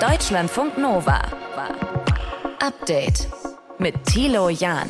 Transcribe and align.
Deutschlandfunk 0.00 0.78
Nova. 0.78 1.20
Update 2.58 3.28
mit 3.78 4.02
Thilo 4.06 4.48
Jahn. 4.48 4.88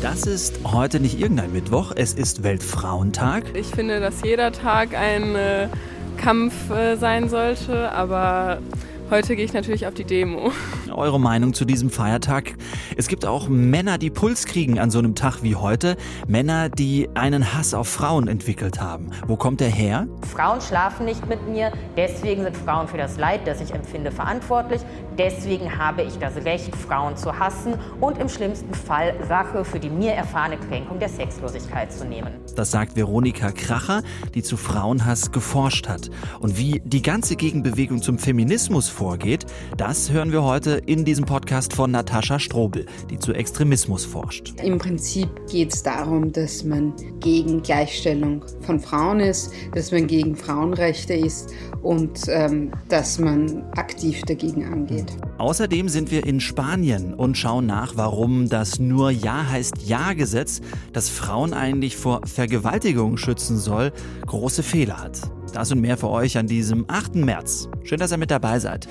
Das 0.00 0.22
ist 0.22 0.60
heute 0.64 0.98
nicht 0.98 1.20
irgendein 1.20 1.52
Mittwoch, 1.52 1.92
es 1.94 2.14
ist 2.14 2.42
Weltfrauentag. 2.42 3.54
Ich 3.54 3.66
finde, 3.66 4.00
dass 4.00 4.22
jeder 4.22 4.50
Tag 4.50 4.96
ein 4.96 5.36
äh, 5.36 5.68
Kampf 6.16 6.70
äh, 6.70 6.96
sein 6.96 7.28
sollte, 7.28 7.92
aber 7.92 8.62
Heute 9.08 9.36
gehe 9.36 9.44
ich 9.44 9.52
natürlich 9.52 9.86
auf 9.86 9.94
die 9.94 10.02
Demo. 10.02 10.50
Eure 10.92 11.20
Meinung 11.20 11.54
zu 11.54 11.64
diesem 11.64 11.90
Feiertag? 11.90 12.56
Es 12.96 13.06
gibt 13.06 13.24
auch 13.24 13.46
Männer, 13.48 13.98
die 13.98 14.10
Puls 14.10 14.46
kriegen 14.46 14.80
an 14.80 14.90
so 14.90 14.98
einem 14.98 15.14
Tag 15.14 15.44
wie 15.44 15.54
heute. 15.54 15.96
Männer, 16.26 16.68
die 16.68 17.08
einen 17.14 17.54
Hass 17.54 17.72
auf 17.72 17.86
Frauen 17.86 18.26
entwickelt 18.26 18.80
haben. 18.80 19.12
Wo 19.28 19.36
kommt 19.36 19.60
der 19.60 19.68
her? 19.68 20.08
Frauen 20.22 20.60
schlafen 20.60 21.06
nicht 21.06 21.24
mit 21.28 21.46
mir, 21.46 21.70
deswegen 21.96 22.42
sind 22.42 22.56
Frauen 22.56 22.88
für 22.88 22.96
das 22.96 23.16
Leid, 23.16 23.46
das 23.46 23.60
ich 23.60 23.72
empfinde, 23.72 24.10
verantwortlich. 24.10 24.80
Deswegen 25.18 25.78
habe 25.78 26.02
ich 26.02 26.18
das 26.18 26.36
Recht, 26.44 26.76
Frauen 26.76 27.16
zu 27.16 27.38
hassen 27.38 27.74
und 28.00 28.18
im 28.18 28.28
schlimmsten 28.28 28.74
Fall 28.74 29.14
Rache 29.28 29.64
für 29.64 29.80
die 29.80 29.88
mir 29.88 30.12
erfahrene 30.12 30.58
Kränkung 30.58 30.98
der 30.98 31.08
Sexlosigkeit 31.08 31.92
zu 31.92 32.04
nehmen. 32.04 32.32
Das 32.54 32.70
sagt 32.70 32.96
Veronika 32.96 33.50
Kracher, 33.50 34.02
die 34.34 34.42
zu 34.42 34.56
Frauenhass 34.56 35.32
geforscht 35.32 35.88
hat. 35.88 36.10
Und 36.40 36.58
wie 36.58 36.82
die 36.84 37.02
ganze 37.02 37.36
Gegenbewegung 37.36 38.02
zum 38.02 38.18
Feminismus 38.18 38.88
vorgeht, 38.88 39.46
das 39.76 40.10
hören 40.10 40.32
wir 40.32 40.42
heute 40.42 40.82
in 40.86 41.04
diesem 41.04 41.24
Podcast 41.24 41.72
von 41.72 41.90
Natascha 41.90 42.38
Strobel, 42.38 42.86
die 43.10 43.18
zu 43.18 43.32
Extremismus 43.32 44.04
forscht. 44.04 44.54
Im 44.62 44.78
Prinzip 44.78 45.28
geht 45.50 45.72
es 45.72 45.82
darum, 45.82 46.32
dass 46.32 46.64
man 46.64 46.92
gegen 47.20 47.62
Gleichstellung 47.62 48.44
von 48.60 48.80
Frauen 48.80 49.20
ist, 49.20 49.52
dass 49.74 49.92
man 49.92 50.06
gegen 50.06 50.36
Frauenrechte 50.36 51.14
ist 51.14 51.52
und 51.82 52.20
ähm, 52.28 52.70
dass 52.88 53.18
man 53.18 53.62
aktiv 53.76 54.22
dagegen 54.22 54.64
angeht. 54.64 55.05
Außerdem 55.38 55.88
sind 55.88 56.10
wir 56.10 56.26
in 56.26 56.40
Spanien 56.40 57.14
und 57.14 57.36
schauen 57.36 57.66
nach, 57.66 57.92
warum 57.96 58.48
das 58.48 58.78
nur 58.78 59.10
Ja 59.10 59.48
heißt 59.48 59.82
Ja-Gesetz, 59.84 60.60
das 60.92 61.08
Frauen 61.08 61.52
eigentlich 61.52 61.96
vor 61.96 62.22
Vergewaltigung 62.24 63.16
schützen 63.16 63.58
soll, 63.58 63.92
große 64.26 64.62
Fehler 64.62 64.98
hat. 64.98 65.20
Das 65.52 65.70
und 65.72 65.80
mehr 65.80 65.96
für 65.96 66.08
euch 66.08 66.38
an 66.38 66.46
diesem 66.46 66.84
8. 66.88 67.16
März. 67.16 67.68
Schön, 67.84 67.98
dass 67.98 68.12
ihr 68.12 68.18
mit 68.18 68.30
dabei 68.30 68.58
seid. 68.58 68.88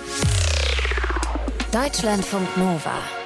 Deutschlandfunk 1.71 2.57
Nova. 2.57 3.24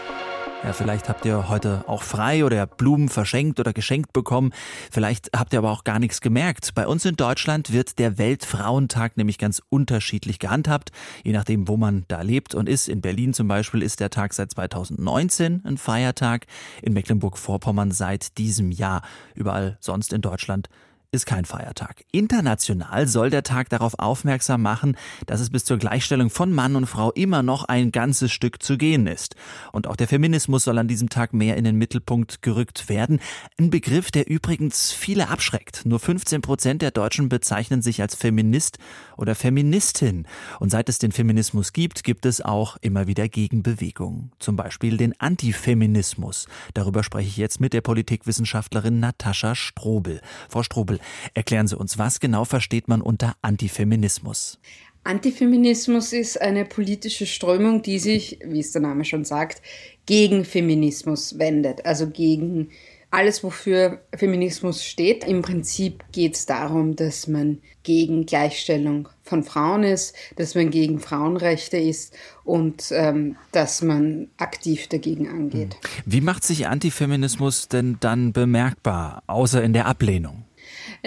Ja, 0.62 0.74
vielleicht 0.74 1.08
habt 1.08 1.24
ihr 1.24 1.48
heute 1.48 1.86
auch 1.88 2.04
frei 2.04 2.44
oder 2.44 2.68
Blumen 2.68 3.08
verschenkt 3.08 3.62
oder 3.62 3.72
geschenkt 3.72 4.12
bekommen. 4.12 4.52
Vielleicht 4.92 5.30
habt 5.34 5.54
ihr 5.54 5.60
aber 5.60 5.72
auch 5.72 5.86
gar 5.86 6.00
nichts 6.00 6.20
gemerkt. 6.20 6.76
Bei 6.76 6.86
uns 6.86 7.06
in 7.06 7.16
Deutschland 7.16 7.72
wird 7.72 7.98
der 7.98 8.18
Weltfrauentag 8.18 9.16
nämlich 9.16 9.38
ganz 9.38 9.62
unterschiedlich 9.70 10.38
gehandhabt, 10.38 10.92
je 11.24 11.32
nachdem, 11.32 11.70
wo 11.70 11.78
man 11.78 12.04
da 12.10 12.22
lebt 12.22 12.56
und 12.56 12.68
ist. 12.68 12.90
In 12.90 13.00
Berlin 13.00 13.34
zum 13.34 13.48
Beispiel 13.48 13.82
ist 13.82 14.02
der 14.02 14.10
Tag 14.10 14.34
seit 14.34 14.52
2019 14.52 15.62
ein 15.64 15.78
Feiertag, 15.78 16.46
in 16.82 16.92
Mecklenburg-Vorpommern 16.92 17.92
seit 17.92 18.38
diesem 18.38 18.72
Jahr. 18.72 19.02
Überall 19.36 19.78
sonst 19.80 20.12
in 20.12 20.22
Deutschland 20.22 20.68
ist 21.12 21.26
kein 21.26 21.46
Feiertag. 21.46 22.04
International 22.12 23.08
soll 23.08 23.32
der 23.32 23.42
Tag 23.42 23.70
darauf 23.70 23.98
aufmerksam 23.98 24.62
machen, 24.62 24.96
dass 25.26 25.40
es 25.40 25.50
bis 25.50 25.66
zur 25.66 25.78
Gleichstellung 25.78 26.30
von 26.30 26.54
Mann 26.54 26.76
und 26.76 26.86
Frau 26.86 27.12
immer 27.12 27.42
noch 27.42 27.64
ein 27.64 27.92
ganzes 27.92 28.32
Stück 28.32 28.62
zu 28.62 28.78
gehen 28.78 29.08
ist. 29.08 29.36
Und 29.72 29.88
auch 29.88 29.96
der 29.96 30.08
Feminismus 30.08 30.66
soll 30.66 30.78
an 30.78 30.88
diesem 30.88 31.10
Tag 31.10 31.34
mehr 31.34 31.58
in 31.58 31.64
den 31.64 31.78
Mittelpunkt 31.78 32.44
gerückt 32.44 32.90
werden. 32.90 33.20
Ein 33.58 33.72
Begriff, 33.72 34.12
der 34.12 34.30
übrigens 34.30 34.92
viele 34.92 35.30
abschreckt. 35.30 35.84
Nur 35.84 36.00
15 36.00 36.42
Prozent 36.42 36.84
der 36.84 36.92
Deutschen 36.92 37.28
bezeichnen 37.28 37.82
sich 37.82 38.02
als 38.02 38.14
Feminist 38.14 38.78
oder 39.18 39.34
Feministin. 39.34 40.28
Und 40.60 40.70
seit 40.70 40.90
es 40.90 41.00
den 41.00 41.12
Feminismus 41.12 41.74
gibt, 41.74 42.04
gibt 42.04 42.28
es 42.28 42.40
auch 42.40 42.78
immer 42.82 43.08
wieder 43.08 43.28
Gegenbewegungen. 43.28 44.32
Zum 44.38 44.56
Beispiel 44.56 44.98
den 44.98 45.20
Antifeminismus. 45.20 46.48
Darüber 46.76 47.04
spreche 47.04 47.30
ich 47.30 47.38
jetzt 47.38 47.60
mit 47.60 47.74
der 47.74 47.82
Politikwissenschaftlerin 47.82 49.00
Natascha 49.00 49.56
Strobel. 49.56 50.22
Frau 50.50 50.62
Strobel, 50.62 50.99
Erklären 51.34 51.68
Sie 51.68 51.78
uns, 51.78 51.98
was 51.98 52.20
genau 52.20 52.46
versteht 52.46 52.88
man 52.88 53.02
unter 53.02 53.36
Antifeminismus? 53.42 54.60
Antifeminismus 55.04 56.14
ist 56.14 56.42
eine 56.42 56.66
politische 56.66 57.26
Strömung, 57.26 57.82
die 57.82 58.00
sich, 58.00 58.40
wie 58.46 58.60
es 58.60 58.74
der 58.74 58.82
Name 58.82 59.06
schon 59.06 59.26
sagt, 59.26 59.62
gegen 60.06 60.46
Feminismus 60.46 61.40
wendet, 61.40 61.86
also 61.86 62.10
gegen 62.10 62.70
alles, 63.12 63.44
wofür 63.44 64.04
Feminismus 64.16 64.84
steht. 64.84 65.24
Im 65.24 65.42
Prinzip 65.42 66.04
geht 66.12 66.36
es 66.36 66.46
darum, 66.46 66.96
dass 66.96 67.28
man 67.28 67.60
gegen 67.84 68.26
Gleichstellung 68.26 69.10
von 69.24 69.44
Frauen 69.44 69.84
ist, 69.84 70.16
dass 70.36 70.54
man 70.54 70.70
gegen 70.70 71.00
Frauenrechte 71.00 71.78
ist 71.78 72.16
und 72.44 72.92
ähm, 72.92 73.36
dass 73.52 73.82
man 73.82 74.28
aktiv 74.38 74.88
dagegen 74.88 75.28
angeht. 75.28 75.76
Wie 76.06 76.22
macht 76.22 76.44
sich 76.44 76.68
Antifeminismus 76.68 77.68
denn 77.68 77.98
dann 78.00 78.32
bemerkbar, 78.32 79.24
außer 79.26 79.64
in 79.64 79.74
der 79.74 79.88
Ablehnung? 79.88 80.44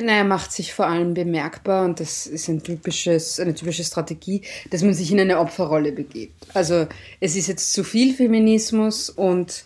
Naja, 0.00 0.24
macht 0.24 0.52
sich 0.52 0.72
vor 0.72 0.86
allem 0.86 1.14
bemerkbar 1.14 1.84
und 1.84 2.00
das 2.00 2.26
ist 2.26 2.48
ein 2.48 2.62
typisches, 2.62 3.38
eine 3.38 3.54
typische 3.54 3.84
Strategie, 3.84 4.42
dass 4.70 4.82
man 4.82 4.94
sich 4.94 5.12
in 5.12 5.20
eine 5.20 5.38
Opferrolle 5.38 5.92
begibt. 5.92 6.46
Also 6.54 6.86
es 7.20 7.36
ist 7.36 7.48
jetzt 7.48 7.72
zu 7.72 7.84
viel 7.84 8.14
Feminismus 8.14 9.10
und 9.10 9.64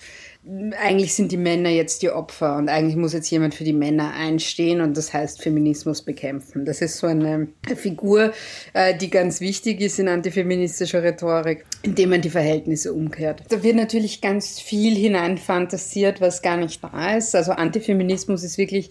eigentlich 0.78 1.12
sind 1.14 1.32
die 1.32 1.36
Männer 1.36 1.70
jetzt 1.70 2.02
die 2.02 2.10
Opfer 2.10 2.56
und 2.56 2.68
eigentlich 2.68 2.94
muss 2.94 3.12
jetzt 3.12 3.28
jemand 3.30 3.54
für 3.54 3.64
die 3.64 3.72
Männer 3.72 4.14
einstehen 4.14 4.80
und 4.80 4.96
das 4.96 5.12
heißt 5.12 5.42
Feminismus 5.42 6.02
bekämpfen. 6.02 6.64
Das 6.64 6.80
ist 6.80 6.98
so 6.98 7.08
eine 7.08 7.48
Figur, 7.74 8.32
äh, 8.72 8.96
die 8.96 9.10
ganz 9.10 9.40
wichtig 9.40 9.80
ist 9.80 9.98
in 9.98 10.06
antifeministischer 10.06 11.02
Rhetorik, 11.02 11.64
indem 11.82 12.10
man 12.10 12.20
die 12.20 12.30
Verhältnisse 12.30 12.92
umkehrt. 12.92 13.42
Da 13.48 13.64
wird 13.64 13.74
natürlich 13.74 14.20
ganz 14.20 14.60
viel 14.60 14.94
hineinfantasiert, 14.94 16.20
was 16.20 16.42
gar 16.42 16.56
nicht 16.56 16.82
da 16.82 17.16
ist. 17.16 17.34
Also 17.34 17.52
Antifeminismus 17.52 18.44
ist 18.44 18.56
wirklich 18.56 18.90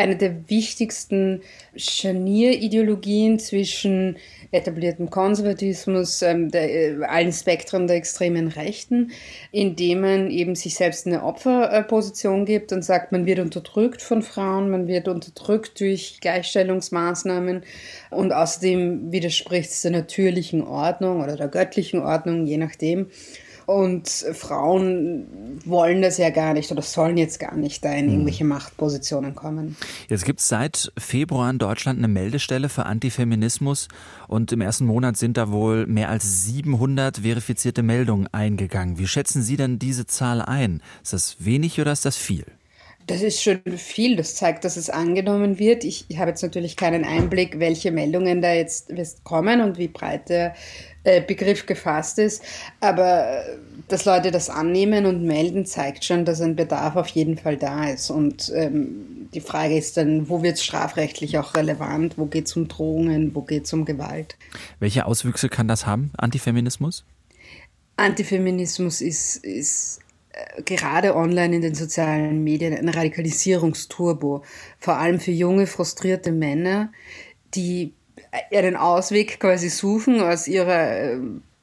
eine 0.00 0.16
der 0.16 0.48
wichtigsten 0.48 1.42
Scharnierideologien 1.76 3.38
zwischen 3.38 4.16
etabliertem 4.50 5.10
Konservatismus, 5.10 6.22
ähm, 6.22 6.50
der, 6.50 6.70
äh, 6.70 7.04
allen 7.04 7.32
Spektren 7.32 7.86
der 7.86 7.96
extremen 7.96 8.48
Rechten, 8.48 9.12
indem 9.52 10.00
man 10.00 10.30
eben 10.30 10.56
sich 10.56 10.74
selbst 10.74 11.06
eine 11.06 11.22
Opferposition 11.22 12.44
gibt 12.44 12.72
und 12.72 12.84
sagt, 12.84 13.12
man 13.12 13.26
wird 13.26 13.38
unterdrückt 13.38 14.02
von 14.02 14.22
Frauen, 14.22 14.70
man 14.70 14.88
wird 14.88 15.06
unterdrückt 15.06 15.80
durch 15.80 16.18
Gleichstellungsmaßnahmen 16.20 17.62
und 18.10 18.32
außerdem 18.32 19.12
widerspricht 19.12 19.70
es 19.70 19.82
der 19.82 19.92
natürlichen 19.92 20.62
Ordnung 20.62 21.22
oder 21.22 21.36
der 21.36 21.48
göttlichen 21.48 22.00
Ordnung, 22.00 22.46
je 22.46 22.56
nachdem. 22.56 23.06
Und 23.70 24.08
Frauen 24.08 25.60
wollen 25.64 26.02
das 26.02 26.18
ja 26.18 26.30
gar 26.30 26.54
nicht 26.54 26.72
oder 26.72 26.82
sollen 26.82 27.16
jetzt 27.16 27.38
gar 27.38 27.54
nicht 27.54 27.84
da 27.84 27.92
in 27.92 28.06
hm. 28.06 28.10
irgendwelche 28.10 28.44
Machtpositionen 28.44 29.36
kommen. 29.36 29.76
Jetzt 30.08 30.24
gibt 30.24 30.40
es 30.40 30.48
seit 30.48 30.90
Februar 30.98 31.48
in 31.50 31.58
Deutschland 31.58 31.98
eine 31.98 32.08
Meldestelle 32.08 32.68
für 32.68 32.86
Antifeminismus 32.86 33.86
und 34.26 34.50
im 34.50 34.60
ersten 34.60 34.86
Monat 34.86 35.16
sind 35.16 35.36
da 35.36 35.52
wohl 35.52 35.86
mehr 35.86 36.08
als 36.08 36.46
700 36.46 37.18
verifizierte 37.18 37.84
Meldungen 37.84 38.26
eingegangen. 38.32 38.98
Wie 38.98 39.06
schätzen 39.06 39.40
Sie 39.40 39.56
denn 39.56 39.78
diese 39.78 40.04
Zahl 40.04 40.42
ein? 40.42 40.82
Ist 41.04 41.12
das 41.12 41.36
wenig 41.38 41.80
oder 41.80 41.92
ist 41.92 42.04
das 42.04 42.16
viel? 42.16 42.46
Das 43.10 43.22
ist 43.22 43.42
schon 43.42 43.60
viel. 43.76 44.14
Das 44.14 44.36
zeigt, 44.36 44.64
dass 44.64 44.76
es 44.76 44.88
angenommen 44.88 45.58
wird. 45.58 45.82
Ich, 45.82 46.04
ich 46.06 46.18
habe 46.18 46.30
jetzt 46.30 46.42
natürlich 46.42 46.76
keinen 46.76 47.04
Einblick, 47.04 47.58
welche 47.58 47.90
Meldungen 47.90 48.40
da 48.40 48.52
jetzt 48.52 48.88
kommen 49.24 49.62
und 49.62 49.78
wie 49.78 49.88
breit 49.88 50.28
der 50.28 50.54
äh, 51.02 51.20
Begriff 51.20 51.66
gefasst 51.66 52.20
ist. 52.20 52.40
Aber 52.78 53.44
äh, 53.44 53.56
dass 53.88 54.04
Leute 54.04 54.30
das 54.30 54.48
annehmen 54.48 55.06
und 55.06 55.24
melden, 55.24 55.66
zeigt 55.66 56.04
schon, 56.04 56.24
dass 56.24 56.40
ein 56.40 56.54
Bedarf 56.54 56.94
auf 56.94 57.08
jeden 57.08 57.36
Fall 57.36 57.56
da 57.56 57.88
ist. 57.88 58.10
Und 58.10 58.52
ähm, 58.54 59.28
die 59.34 59.40
Frage 59.40 59.76
ist 59.76 59.96
dann, 59.96 60.28
wo 60.28 60.44
wird 60.44 60.58
es 60.58 60.62
strafrechtlich 60.62 61.36
auch 61.36 61.54
relevant? 61.54 62.16
Wo 62.16 62.26
geht 62.26 62.46
es 62.46 62.54
um 62.54 62.68
Drohungen? 62.68 63.34
Wo 63.34 63.42
geht 63.42 63.64
es 63.64 63.72
um 63.72 63.86
Gewalt? 63.86 64.36
Welche 64.78 65.04
Auswüchse 65.06 65.48
kann 65.48 65.66
das 65.66 65.84
haben, 65.84 66.12
Antifeminismus? 66.16 67.04
Antifeminismus 67.96 69.00
ist, 69.00 69.38
ist 69.38 69.98
gerade 70.64 71.14
online 71.14 71.56
in 71.56 71.62
den 71.62 71.74
sozialen 71.74 72.42
Medien 72.44 72.74
ein 72.74 72.88
Radikalisierungsturbo. 72.88 74.42
Vor 74.78 74.96
allem 74.96 75.20
für 75.20 75.32
junge, 75.32 75.66
frustrierte 75.66 76.32
Männer, 76.32 76.92
die 77.54 77.92
einen 78.52 78.76
Ausweg 78.76 79.40
quasi 79.40 79.68
suchen 79.68 80.20
aus 80.20 80.46
ihrer 80.46 81.14
äh, 81.14 81.18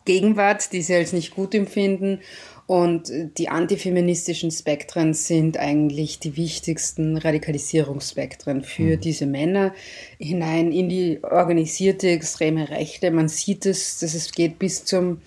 Gegenwart, 0.06 0.71
die 0.74 0.81
sie 0.81 0.95
als 0.95 1.13
nicht 1.13 1.35
gut 1.35 1.53
empfinden. 1.53 2.19
Und 2.68 3.09
die 3.38 3.47
antifeministischen 3.47 4.51
Spektren 4.51 5.13
sind 5.13 5.57
eigentlich 5.57 6.19
die 6.19 6.35
wichtigsten 6.35 7.15
Radikalisierungsspektren 7.15 8.62
für 8.62 8.97
mhm. 8.97 9.00
diese 9.00 9.25
Männer 9.25 9.73
hinein 10.19 10.73
in 10.73 10.89
die 10.89 11.23
organisierte 11.23 12.09
extreme 12.09 12.69
Rechte. 12.69 13.09
Man 13.09 13.30
sieht 13.30 13.65
es, 13.65 14.00
dass 14.00 14.13
es 14.13 14.33
geht 14.33 14.59
bis 14.59 14.83
zum 14.83 15.21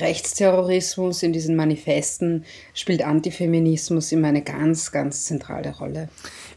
Rechtsterrorismus, 0.00 1.22
in 1.22 1.32
diesen 1.32 1.56
Manifesten 1.56 2.44
spielt 2.74 3.02
Antifeminismus 3.02 4.12
immer 4.12 4.28
eine 4.28 4.42
ganz, 4.42 4.92
ganz 4.92 5.24
zentrale 5.24 5.76
Rolle. 5.76 6.08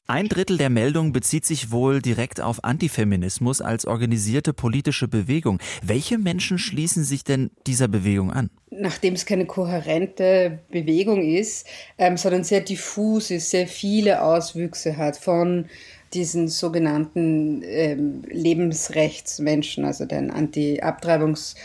Ein 0.08 0.28
Drittel 0.28 0.58
der 0.58 0.70
Meldungen 0.70 1.14
bezieht 1.14 1.46
sich 1.46 1.72
wohl 1.72 2.00
direkt 2.00 2.40
auf 2.40 2.64
Antifeminismus 2.64 3.62
als 3.62 3.86
organisierte 3.86 4.54
politische 4.54 5.08
Bewegung. 5.08 5.60
Welche 5.84 6.20
Menschen 6.20 6.60
schließen 6.60 7.04
sich 7.04 7.24
denn 7.24 7.50
dieser 7.66 7.88
Bewegung 7.88 8.32
an? 8.32 8.52
Nachdem 8.70 9.16
es 9.16 9.26
keine 9.26 9.46
kohärente 9.46 10.60
Bewegung 10.70 11.24
ist, 11.24 11.66
ähm, 11.98 12.18
sondern 12.18 12.44
sehr 12.44 12.62
diffus 12.62 13.32
ist, 13.32 13.50
sehr 13.50 13.68
viele 13.68 14.22
Auswüchse 14.22 14.98
hat 14.98 15.18
von 15.18 15.66
diesen 16.14 16.48
sogenannten 16.50 17.64
ähm, 17.66 18.24
Lebensrechtsmenschen, 18.30 19.86
also 19.86 20.06
den 20.06 20.30
Anti-Abtreibungs- 20.30 21.56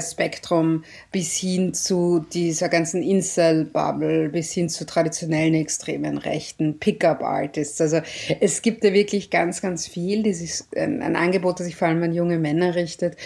Spektrum 0.00 0.84
bis 1.10 1.36
hin 1.36 1.72
zu 1.72 2.24
dieser 2.32 2.68
ganzen 2.68 3.02
Incel-Bubble, 3.02 4.28
bis 4.28 4.52
hin 4.52 4.68
zu 4.68 4.84
traditionellen 4.84 5.54
extremen 5.54 6.18
Rechten, 6.18 6.78
Pickup-Artists. 6.78 7.80
Also 7.80 8.00
es 8.40 8.60
gibt 8.60 8.84
da 8.84 8.92
wirklich 8.92 9.30
ganz, 9.30 9.62
ganz 9.62 9.86
viel. 9.86 10.22
Das 10.22 10.40
ist 10.40 10.76
ein, 10.76 11.02
ein 11.02 11.16
Angebot, 11.16 11.60
das 11.60 11.66
sich 11.66 11.76
vor 11.76 11.88
allem 11.88 12.02
an 12.02 12.12
junge 12.12 12.38
Männer 12.38 12.74
richtet. 12.74 13.16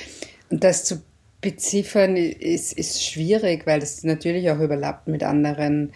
Und 0.50 0.62
das 0.62 0.84
zu 0.84 1.02
beziffern 1.40 2.16
ist, 2.16 2.72
ist 2.72 3.04
schwierig, 3.04 3.66
weil 3.66 3.80
das 3.80 4.04
natürlich 4.04 4.48
auch 4.50 4.60
überlappt 4.60 5.08
mit 5.08 5.24
anderen 5.24 5.92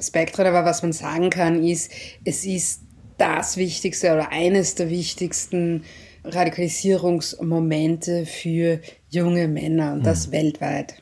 Spektren. 0.00 0.46
Aber 0.46 0.64
was 0.64 0.82
man 0.82 0.92
sagen 0.92 1.30
kann, 1.30 1.64
ist, 1.64 1.90
es 2.24 2.44
ist 2.44 2.82
das 3.16 3.56
Wichtigste 3.56 4.12
oder 4.12 4.30
eines 4.30 4.74
der 4.74 4.90
wichtigsten 4.90 5.84
Radikalisierungsmomente 6.24 8.26
für 8.26 8.80
junge 9.12 9.46
Männer 9.46 9.92
und 9.92 10.04
das 10.04 10.26
hm. 10.26 10.32
weltweit. 10.32 10.94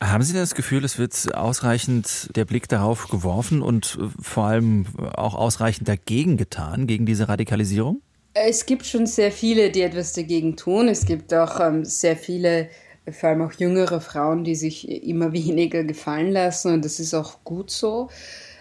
Haben 0.00 0.22
Sie 0.22 0.34
das 0.34 0.54
Gefühl, 0.54 0.84
es 0.84 0.98
wird 0.98 1.34
ausreichend 1.34 2.36
der 2.36 2.44
Blick 2.44 2.68
darauf 2.68 3.08
geworfen 3.08 3.62
und 3.62 3.98
vor 4.20 4.44
allem 4.44 4.86
auch 5.14 5.34
ausreichend 5.34 5.88
dagegen 5.88 6.36
getan, 6.36 6.86
gegen 6.86 7.06
diese 7.06 7.28
Radikalisierung? 7.28 8.02
Es 8.34 8.66
gibt 8.66 8.86
schon 8.86 9.06
sehr 9.06 9.32
viele, 9.32 9.70
die 9.70 9.80
etwas 9.80 10.12
dagegen 10.12 10.56
tun. 10.56 10.88
Es 10.88 11.06
gibt 11.06 11.32
auch 11.32 11.60
ähm, 11.60 11.84
sehr 11.84 12.16
viele, 12.16 12.68
vor 13.10 13.30
allem 13.30 13.42
auch 13.42 13.52
jüngere 13.52 14.00
Frauen, 14.00 14.44
die 14.44 14.54
sich 14.54 14.88
immer 14.88 15.32
weniger 15.32 15.82
gefallen 15.82 16.30
lassen 16.30 16.74
und 16.74 16.84
das 16.84 17.00
ist 17.00 17.14
auch 17.14 17.42
gut 17.44 17.70
so. 17.70 18.10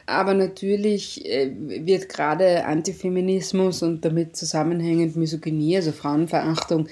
Aber 0.09 0.33
natürlich 0.33 1.25
äh, 1.25 1.51
wird 1.85 2.07
gerade 2.07 2.63
Antifeminismus 2.65 3.83
und 3.83 4.05
damit 4.05 4.37
zusammenhängend 4.37 5.17
Misogynie, 5.17 5.75
also 5.75 5.91
Frauenverachtung, 5.91 6.87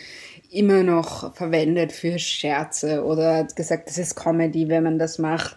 immer 0.56 0.84
noch 0.84 1.36
verwendet 1.36 1.92
für 1.92 2.18
Scherze 2.18 3.04
oder 3.04 3.46
gesagt, 3.56 3.90
das 3.90 3.98
ist 3.98 4.16
Comedy, 4.16 4.68
wenn 4.70 4.84
man 4.84 5.00
das 5.00 5.20
macht, 5.20 5.56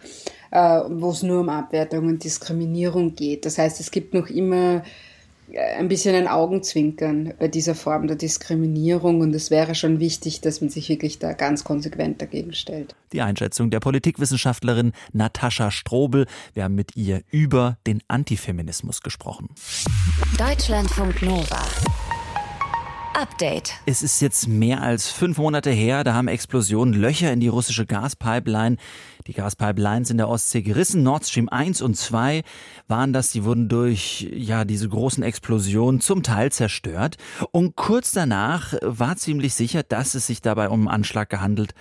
äh, 0.50 0.80
wo 0.88 1.10
es 1.10 1.22
nur 1.22 1.40
um 1.40 1.48
Abwertung 1.48 2.06
und 2.06 2.24
Diskriminierung 2.24 3.14
geht. 3.14 3.46
Das 3.46 3.58
heißt, 3.58 3.80
es 3.80 3.90
gibt 3.90 4.14
noch 4.14 4.28
immer 4.28 4.82
ein 5.56 5.88
bisschen 5.88 6.14
ein 6.14 6.28
Augenzwinkern 6.28 7.32
bei 7.38 7.48
dieser 7.48 7.74
Form 7.74 8.06
der 8.06 8.16
Diskriminierung 8.16 9.20
und 9.20 9.34
es 9.34 9.50
wäre 9.50 9.74
schon 9.74 9.98
wichtig, 10.00 10.40
dass 10.40 10.60
man 10.60 10.70
sich 10.70 10.88
wirklich 10.88 11.18
da 11.18 11.32
ganz 11.32 11.64
konsequent 11.64 12.20
dagegen 12.20 12.52
stellt. 12.52 12.94
Die 13.12 13.22
Einschätzung 13.22 13.70
der 13.70 13.80
Politikwissenschaftlerin 13.80 14.92
Natascha 15.12 15.70
Strobel. 15.70 16.26
Wir 16.52 16.64
haben 16.64 16.74
mit 16.74 16.96
ihr 16.96 17.22
über 17.30 17.78
den 17.86 18.02
Antifeminismus 18.08 19.00
gesprochen. 19.00 19.48
Deutschlandfunk 20.36 21.22
Nova. 21.22 21.64
Update. 23.14 23.74
Es 23.86 24.02
ist 24.02 24.20
jetzt 24.20 24.48
mehr 24.48 24.82
als 24.82 25.10
fünf 25.10 25.38
Monate 25.38 25.70
her, 25.70 26.04
da 26.04 26.14
haben 26.14 26.28
Explosionen 26.28 26.94
Löcher 26.94 27.32
in 27.32 27.40
die 27.40 27.48
russische 27.48 27.86
Gaspipeline, 27.86 28.76
die 29.26 29.32
Gaspipelines 29.32 30.10
in 30.10 30.16
der 30.16 30.28
Ostsee 30.28 30.62
gerissen. 30.62 31.02
Nord 31.02 31.26
Stream 31.26 31.48
1 31.48 31.82
und 31.82 31.96
2 31.96 32.42
waren 32.86 33.12
das, 33.12 33.30
die 33.30 33.44
wurden 33.44 33.68
durch 33.68 34.28
ja 34.32 34.64
diese 34.64 34.88
großen 34.88 35.22
Explosionen 35.22 36.00
zum 36.00 36.22
Teil 36.22 36.52
zerstört. 36.52 37.16
Und 37.50 37.76
kurz 37.76 38.12
danach 38.12 38.74
war 38.82 39.16
ziemlich 39.16 39.54
sicher, 39.54 39.82
dass 39.82 40.14
es 40.14 40.26
sich 40.26 40.40
dabei 40.40 40.68
um 40.68 40.80
einen 40.80 40.88
Anschlag 40.88 41.28
gehandelt 41.30 41.74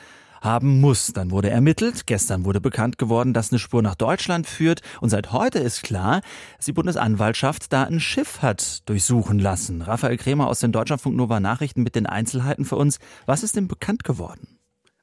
haben 0.47 0.79
muss. 0.79 1.13
Dann 1.13 1.29
wurde 1.29 1.49
ermittelt. 1.49 2.07
Gestern 2.07 2.45
wurde 2.45 2.61
bekannt 2.61 2.97
geworden, 2.97 3.33
dass 3.33 3.51
eine 3.51 3.59
Spur 3.59 3.81
nach 3.81 3.95
Deutschland 3.95 4.47
führt. 4.47 4.81
Und 5.01 5.09
seit 5.09 5.31
heute 5.31 5.59
ist 5.59 5.83
klar, 5.83 6.21
dass 6.55 6.65
die 6.65 6.73
Bundesanwaltschaft 6.73 7.71
da 7.71 7.83
ein 7.83 7.99
Schiff 7.99 8.41
hat 8.41 8.87
durchsuchen 8.89 9.37
lassen. 9.37 9.81
Raphael 9.81 10.17
Krämer 10.17 10.47
aus 10.47 10.61
den 10.61 10.71
Deutschlandfunk 10.71 11.15
Nova 11.15 11.39
Nachrichten 11.39 11.83
mit 11.83 11.95
den 11.95 12.07
Einzelheiten 12.07 12.65
für 12.65 12.77
uns. 12.77 12.99
Was 13.25 13.43
ist 13.43 13.55
denn 13.55 13.67
bekannt 13.67 14.03
geworden? 14.03 14.56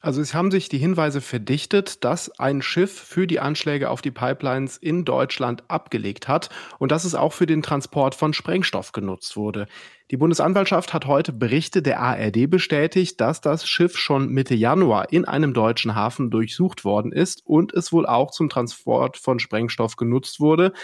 Also 0.05 0.21
es 0.21 0.35
haben 0.35 0.51
sich 0.51 0.69
die 0.69 0.77
Hinweise 0.77 1.23
verdichtet, 1.23 2.05
dass 2.05 2.39
ein 2.39 2.61
Schiff 2.61 2.93
für 2.93 3.27
die 3.27 3.41
Anschläge 3.41 3.89
auf 3.89 4.03
die 4.03 4.11
Pipelines 4.11 4.77
in 4.77 5.07
Deutschland 5.07 5.65
abgelegt 5.69 6.29
hat 6.29 6.51
und 6.79 6.93
dass 6.93 7.05
es 7.05 7.15
auch 7.15 7.33
für 7.33 7.47
den 7.47 7.63
Transport 7.63 8.15
von 8.15 8.35
Sprengstoff 8.35 8.93
genutzt 8.93 9.35
wurde. 9.35 9.67
Die 10.11 10.19
Bundesanwaltschaft 10.19 10.93
hat 10.93 11.07
heute 11.07 11.33
Berichte 11.33 11.81
der 11.81 12.01
ARD 12.01 12.51
bestätigt, 12.51 13.19
dass 13.19 13.41
das 13.41 13.67
Schiff 13.67 13.97
schon 13.97 14.29
Mitte 14.29 14.55
Januar 14.55 15.11
in 15.11 15.25
einem 15.25 15.55
deutschen 15.55 15.95
Hafen 15.95 16.31
durchsucht 16.31 16.85
worden 16.85 17.11
ist 17.11 17.41
und 17.47 17.73
es 17.73 17.91
wohl 17.91 18.05
auch 18.05 18.31
zum 18.31 18.51
Transport 18.51 19.17
von 19.17 19.39
Sprengstoff 19.39 19.97
genutzt 19.97 20.39
wurde. 20.39 20.75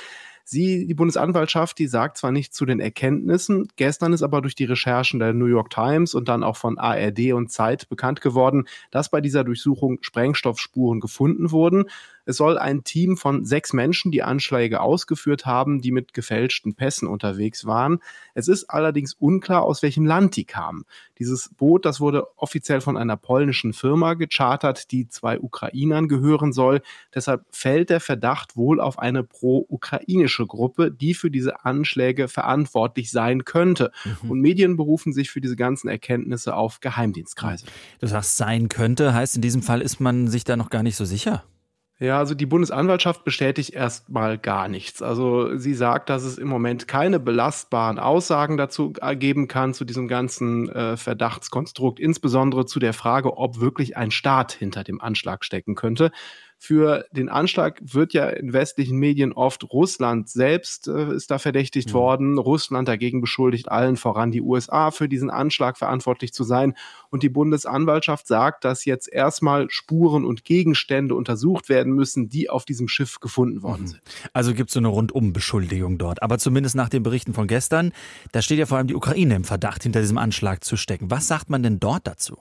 Sie, 0.50 0.85
die 0.85 0.94
Bundesanwaltschaft, 0.94 1.79
die 1.79 1.87
sagt 1.87 2.19
zwar 2.19 2.32
nicht 2.32 2.52
zu 2.52 2.67
den 2.67 2.81
Erkenntnissen, 2.81 3.69
gestern 3.76 4.12
ist 4.12 4.23
aber 4.23 4.43
durch 4.43 4.56
die 4.56 4.64
Recherchen 4.64 5.20
der 5.20 5.32
New 5.32 5.47
York 5.47 5.70
Times 5.70 6.12
und 6.12 6.29
dann 6.29 6.43
auch 6.43 6.56
von 6.56 6.76
ARD 6.76 7.32
und 7.35 7.52
Zeit 7.52 7.88
bekannt 7.88 8.20
geworden, 8.20 8.67
dass 8.91 9.11
bei 9.11 9.20
dieser 9.20 9.44
Durchsuchung 9.44 9.99
Sprengstoffspuren 10.00 10.99
gefunden 10.99 11.52
wurden. 11.52 11.85
Es 12.31 12.37
soll 12.37 12.59
ein 12.59 12.85
Team 12.85 13.17
von 13.17 13.44
sechs 13.44 13.73
Menschen 13.73 14.12
die 14.12 14.23
Anschläge 14.23 14.81
ausgeführt 14.81 15.47
haben, 15.47 15.81
die 15.81 15.91
mit 15.91 16.15
gefälschten 16.15 16.77
Pässen 16.77 17.09
unterwegs 17.09 17.67
waren. 17.67 17.99
Es 18.35 18.47
ist 18.47 18.71
allerdings 18.71 19.15
unklar, 19.15 19.65
aus 19.65 19.82
welchem 19.82 20.06
Land 20.06 20.37
die 20.37 20.44
kamen. 20.44 20.85
Dieses 21.19 21.50
Boot, 21.56 21.85
das 21.85 21.99
wurde 22.00 22.29
offiziell 22.37 22.81
von 22.81 22.97
einer 22.97 23.17
polnischen 23.17 23.73
Firma 23.73 24.15
gechartert, 24.15 24.93
die 24.93 25.09
zwei 25.09 25.41
Ukrainern 25.41 26.06
gehören 26.06 26.53
soll. 26.53 26.82
Deshalb 27.12 27.44
fällt 27.50 27.91
der 27.91 27.99
Verdacht 27.99 28.56
wohl 28.56 28.81
auf 28.81 29.00
eine 29.00 29.25
pro-ukrainische 29.25 30.47
Gruppe, 30.47 30.93
die 30.93 31.15
für 31.15 31.33
diese 31.33 31.65
Anschläge 31.65 32.29
verantwortlich 32.29 33.11
sein 33.11 33.44
könnte. 33.44 33.91
Mhm. 34.23 34.31
Und 34.31 34.41
Medien 34.41 34.76
berufen 34.76 35.12
sich 35.12 35.33
für 35.33 35.41
diese 35.41 35.56
ganzen 35.56 35.88
Erkenntnisse 35.88 36.55
auf 36.55 36.79
Geheimdienstkreise. 36.79 37.67
Du 37.99 38.06
sagst 38.06 38.37
sein 38.37 38.69
könnte, 38.69 39.15
heißt 39.15 39.35
in 39.35 39.43
diesem 39.43 39.62
Fall 39.62 39.81
ist 39.81 39.99
man 39.99 40.29
sich 40.29 40.44
da 40.44 40.56
noch 40.56 40.71
gar 40.71 40.85
nicht 40.85 40.94
so 40.94 41.05
sicher. 41.05 41.43
Ja, 42.02 42.17
also 42.17 42.35
die 42.35 42.47
Bundesanwaltschaft 42.47 43.25
bestätigt 43.25 43.75
erstmal 43.75 44.38
gar 44.38 44.69
nichts. 44.69 45.02
Also 45.02 45.58
sie 45.58 45.75
sagt, 45.75 46.08
dass 46.08 46.23
es 46.23 46.38
im 46.38 46.49
Moment 46.49 46.88
keine 46.88 47.20
belastbaren 47.20 47.99
Aussagen 47.99 48.56
dazu 48.56 48.94
geben 48.94 49.49
kann, 49.49 49.75
zu 49.75 49.85
diesem 49.85 50.08
ganzen 50.08 50.70
äh, 50.70 50.97
Verdachtskonstrukt, 50.97 52.00
insbesondere 52.00 52.64
zu 52.64 52.81
der 52.81 52.94
Frage, 52.94 53.37
ob 53.37 53.61
wirklich 53.61 53.99
ein 53.99 54.11
Staat 54.11 54.52
hinter 54.52 54.83
dem 54.83 54.99
Anschlag 55.02 55.45
stecken 55.45 55.75
könnte. 55.75 56.11
Für 56.62 57.07
den 57.11 57.31
Anschlag 57.31 57.81
wird 57.81 58.12
ja 58.12 58.29
in 58.29 58.52
westlichen 58.52 58.99
Medien 58.99 59.33
oft 59.33 59.64
Russland 59.73 60.29
selbst 60.29 60.88
äh, 60.88 61.14
ist 61.14 61.31
da 61.31 61.38
verdächtigt 61.38 61.88
mhm. 61.88 61.95
worden. 61.95 62.38
Russland 62.38 62.87
dagegen 62.87 63.23
beschuldigt 63.23 63.71
allen 63.71 63.97
voran 63.97 64.31
die 64.31 64.43
USA 64.43 64.90
für 64.90 65.09
diesen 65.09 65.31
Anschlag 65.31 65.79
verantwortlich 65.79 66.35
zu 66.35 66.45
sein. 66.45 66.75
Und 67.09 67.23
die 67.23 67.31
Bundesanwaltschaft 67.31 68.26
sagt, 68.26 68.67
dass 68.67 68.85
jetzt 68.85 69.11
erstmal 69.11 69.71
Spuren 69.71 70.26
und 70.26 70.45
Gegenstände 70.45 71.14
untersucht 71.14 71.71
werden 71.71 71.95
müssen, 71.95 72.29
die 72.29 72.50
auf 72.50 72.67
diesem 72.67 72.88
Schiff 72.88 73.21
gefunden 73.21 73.62
worden 73.62 73.85
mhm. 73.85 73.87
sind. 73.87 74.02
Also 74.35 74.52
gibt 74.52 74.69
es 74.69 74.75
so 74.75 74.81
eine 74.81 74.88
Rundumbeschuldigung 74.88 75.97
dort. 75.97 76.23
Aber 76.23 76.37
zumindest 76.37 76.76
nach 76.76 76.90
den 76.90 77.02
Berichten 77.02 77.33
von 77.33 77.47
gestern, 77.47 77.93
da 78.33 78.43
steht 78.43 78.59
ja 78.59 78.67
vor 78.67 78.76
allem 78.76 78.87
die 78.87 78.95
Ukraine 78.95 79.35
im 79.35 79.45
Verdacht, 79.45 79.83
hinter 79.83 80.02
diesem 80.02 80.19
Anschlag 80.19 80.62
zu 80.62 80.76
stecken. 80.76 81.11
Was 81.11 81.26
sagt 81.26 81.49
man 81.49 81.62
denn 81.62 81.81
dort 81.81 82.07
dazu? 82.07 82.37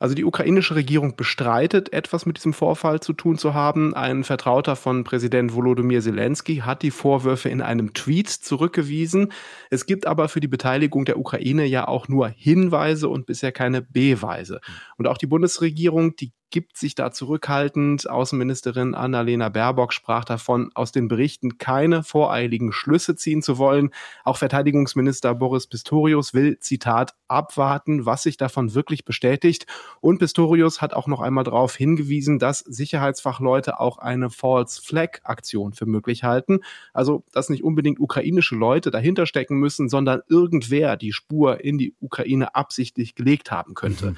Also 0.00 0.14
die 0.14 0.24
ukrainische 0.24 0.76
Regierung 0.76 1.16
bestreitet, 1.16 1.92
etwas 1.92 2.24
mit 2.24 2.36
diesem 2.36 2.52
Vorfall 2.52 3.00
zu 3.00 3.12
tun 3.12 3.36
zu 3.36 3.52
haben. 3.54 3.94
Ein 3.94 4.22
Vertrauter 4.22 4.76
von 4.76 5.02
Präsident 5.02 5.54
Volodymyr 5.54 6.00
Zelensky 6.00 6.58
hat 6.58 6.82
die 6.82 6.92
Vorwürfe 6.92 7.48
in 7.48 7.60
einem 7.60 7.94
Tweet 7.94 8.28
zurückgewiesen. 8.28 9.32
Es 9.70 9.86
gibt 9.86 10.06
aber 10.06 10.28
für 10.28 10.38
die 10.38 10.46
Beteiligung 10.46 11.04
der 11.04 11.18
Ukraine 11.18 11.64
ja 11.64 11.88
auch 11.88 12.06
nur 12.06 12.28
Hinweise 12.28 13.08
und 13.08 13.26
bisher 13.26 13.50
keine 13.50 13.82
Beweise. 13.82 14.60
Und 14.98 15.08
auch 15.08 15.18
die 15.18 15.26
Bundesregierung, 15.26 16.14
die 16.14 16.32
gibt 16.50 16.76
sich 16.76 16.94
da 16.94 17.10
zurückhaltend. 17.10 18.08
Außenministerin 18.08 18.94
Annalena 18.94 19.48
Baerbock 19.48 19.92
sprach 19.92 20.24
davon, 20.24 20.70
aus 20.74 20.92
den 20.92 21.08
Berichten 21.08 21.58
keine 21.58 22.02
voreiligen 22.02 22.72
Schlüsse 22.72 23.16
ziehen 23.16 23.42
zu 23.42 23.58
wollen. 23.58 23.90
Auch 24.24 24.36
Verteidigungsminister 24.36 25.34
Boris 25.34 25.66
Pistorius 25.66 26.34
will, 26.34 26.58
Zitat, 26.60 27.14
abwarten, 27.28 28.06
was 28.06 28.22
sich 28.22 28.36
davon 28.36 28.74
wirklich 28.74 29.04
bestätigt. 29.04 29.66
Und 30.00 30.18
Pistorius 30.18 30.80
hat 30.80 30.94
auch 30.94 31.06
noch 31.06 31.20
einmal 31.20 31.44
darauf 31.44 31.76
hingewiesen, 31.76 32.38
dass 32.38 32.60
Sicherheitsfachleute 32.60 33.80
auch 33.80 33.98
eine 33.98 34.30
False 34.30 34.80
Flag 34.82 35.18
Aktion 35.24 35.74
für 35.74 35.86
möglich 35.86 36.24
halten. 36.24 36.60
Also, 36.94 37.24
dass 37.32 37.50
nicht 37.50 37.62
unbedingt 37.62 38.00
ukrainische 38.00 38.56
Leute 38.56 38.90
dahinter 38.90 39.26
stecken 39.26 39.56
müssen, 39.56 39.88
sondern 39.88 40.22
irgendwer 40.28 40.96
die 40.96 41.12
Spur 41.12 41.62
in 41.62 41.78
die 41.78 41.94
Ukraine 42.00 42.54
absichtlich 42.54 43.14
gelegt 43.14 43.50
haben 43.50 43.74
könnte. 43.74 44.12
Mhm. 44.12 44.16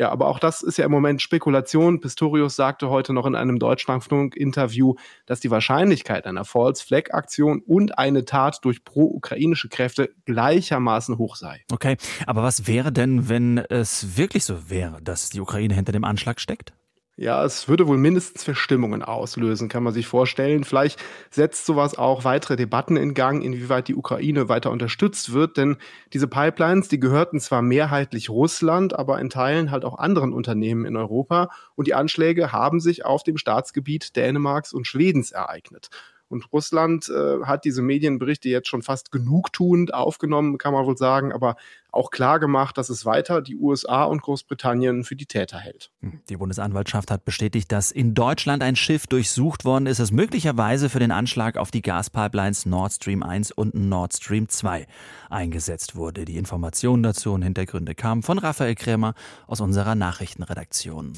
Ja, 0.00 0.08
aber 0.10 0.28
auch 0.28 0.38
das 0.38 0.62
ist 0.62 0.78
ja 0.78 0.86
im 0.86 0.90
Moment 0.90 1.20
Spekulation. 1.20 2.00
Pistorius 2.00 2.56
sagte 2.56 2.88
heute 2.88 3.12
noch 3.12 3.26
in 3.26 3.34
einem 3.34 3.58
Deutschlandfunk-Interview, 3.58 4.94
dass 5.26 5.40
die 5.40 5.50
Wahrscheinlichkeit 5.50 6.24
einer 6.24 6.46
False-Flag-Aktion 6.46 7.60
und 7.60 7.98
eine 7.98 8.24
Tat 8.24 8.64
durch 8.64 8.82
pro-ukrainische 8.82 9.68
Kräfte 9.68 10.14
gleichermaßen 10.24 11.18
hoch 11.18 11.36
sei. 11.36 11.66
Okay, 11.70 11.98
aber 12.24 12.42
was 12.42 12.66
wäre 12.66 12.92
denn, 12.92 13.28
wenn 13.28 13.58
es 13.58 14.16
wirklich 14.16 14.46
so 14.46 14.70
wäre, 14.70 15.02
dass 15.02 15.28
die 15.28 15.40
Ukraine 15.40 15.74
hinter 15.74 15.92
dem 15.92 16.04
Anschlag 16.04 16.40
steckt? 16.40 16.72
Ja, 17.20 17.44
es 17.44 17.68
würde 17.68 17.86
wohl 17.86 17.98
mindestens 17.98 18.44
Verstimmungen 18.44 19.02
auslösen, 19.02 19.68
kann 19.68 19.82
man 19.82 19.92
sich 19.92 20.06
vorstellen. 20.06 20.64
Vielleicht 20.64 20.98
setzt 21.30 21.66
sowas 21.66 21.98
auch 21.98 22.24
weitere 22.24 22.56
Debatten 22.56 22.96
in 22.96 23.12
Gang, 23.12 23.44
inwieweit 23.44 23.88
die 23.88 23.94
Ukraine 23.94 24.48
weiter 24.48 24.70
unterstützt 24.70 25.34
wird. 25.34 25.58
Denn 25.58 25.76
diese 26.14 26.28
Pipelines, 26.28 26.88
die 26.88 26.98
gehörten 26.98 27.38
zwar 27.38 27.60
mehrheitlich 27.60 28.30
Russland, 28.30 28.98
aber 28.98 29.20
in 29.20 29.28
Teilen 29.28 29.70
halt 29.70 29.84
auch 29.84 29.98
anderen 29.98 30.32
Unternehmen 30.32 30.86
in 30.86 30.96
Europa. 30.96 31.50
Und 31.74 31.88
die 31.88 31.94
Anschläge 31.94 32.52
haben 32.52 32.80
sich 32.80 33.04
auf 33.04 33.22
dem 33.22 33.36
Staatsgebiet 33.36 34.16
Dänemarks 34.16 34.72
und 34.72 34.86
Schwedens 34.86 35.30
ereignet. 35.30 35.90
Und 36.30 36.52
Russland 36.52 37.08
äh, 37.08 37.44
hat 37.44 37.64
diese 37.64 37.82
Medienberichte 37.82 38.48
jetzt 38.48 38.68
schon 38.68 38.82
fast 38.82 39.10
genugtuend 39.10 39.92
aufgenommen, 39.92 40.58
kann 40.58 40.72
man 40.72 40.86
wohl 40.86 40.96
sagen, 40.96 41.32
aber 41.32 41.56
auch 41.92 42.10
klar 42.10 42.38
gemacht, 42.38 42.78
dass 42.78 42.88
es 42.88 43.04
weiter 43.04 43.42
die 43.42 43.56
USA 43.56 44.04
und 44.04 44.22
Großbritannien 44.22 45.02
für 45.02 45.16
die 45.16 45.26
Täter 45.26 45.58
hält. 45.58 45.90
Hm, 46.00 46.20
die 46.28 46.36
Bundesanwaltschaft 46.36 47.10
hat 47.10 47.24
bestätigt, 47.24 47.72
dass 47.72 47.90
in 47.90 48.14
Deutschland 48.14 48.62
ein 48.62 48.76
Schiff 48.76 49.08
durchsucht 49.08 49.64
worden 49.64 49.86
ist, 49.86 49.98
das 49.98 50.12
möglicherweise 50.12 50.88
für 50.88 51.00
den 51.00 51.10
Anschlag 51.10 51.56
auf 51.56 51.72
die 51.72 51.82
Gaspipelines 51.82 52.64
Nord 52.64 52.92
Stream 52.92 53.24
1 53.24 53.50
und 53.50 53.74
Nord 53.74 54.14
Stream 54.14 54.48
2 54.48 54.86
eingesetzt 55.30 55.96
wurde. 55.96 56.24
Die 56.24 56.36
Informationen 56.36 57.02
dazu 57.02 57.32
und 57.32 57.42
Hintergründe 57.42 57.96
kamen 57.96 58.22
von 58.22 58.38
Raphael 58.38 58.76
Krämer 58.76 59.14
aus 59.48 59.60
unserer 59.60 59.96
Nachrichtenredaktion. 59.96 61.12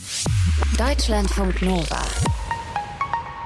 Deutschlandfunk 0.78 1.60
Nova. 1.60 2.02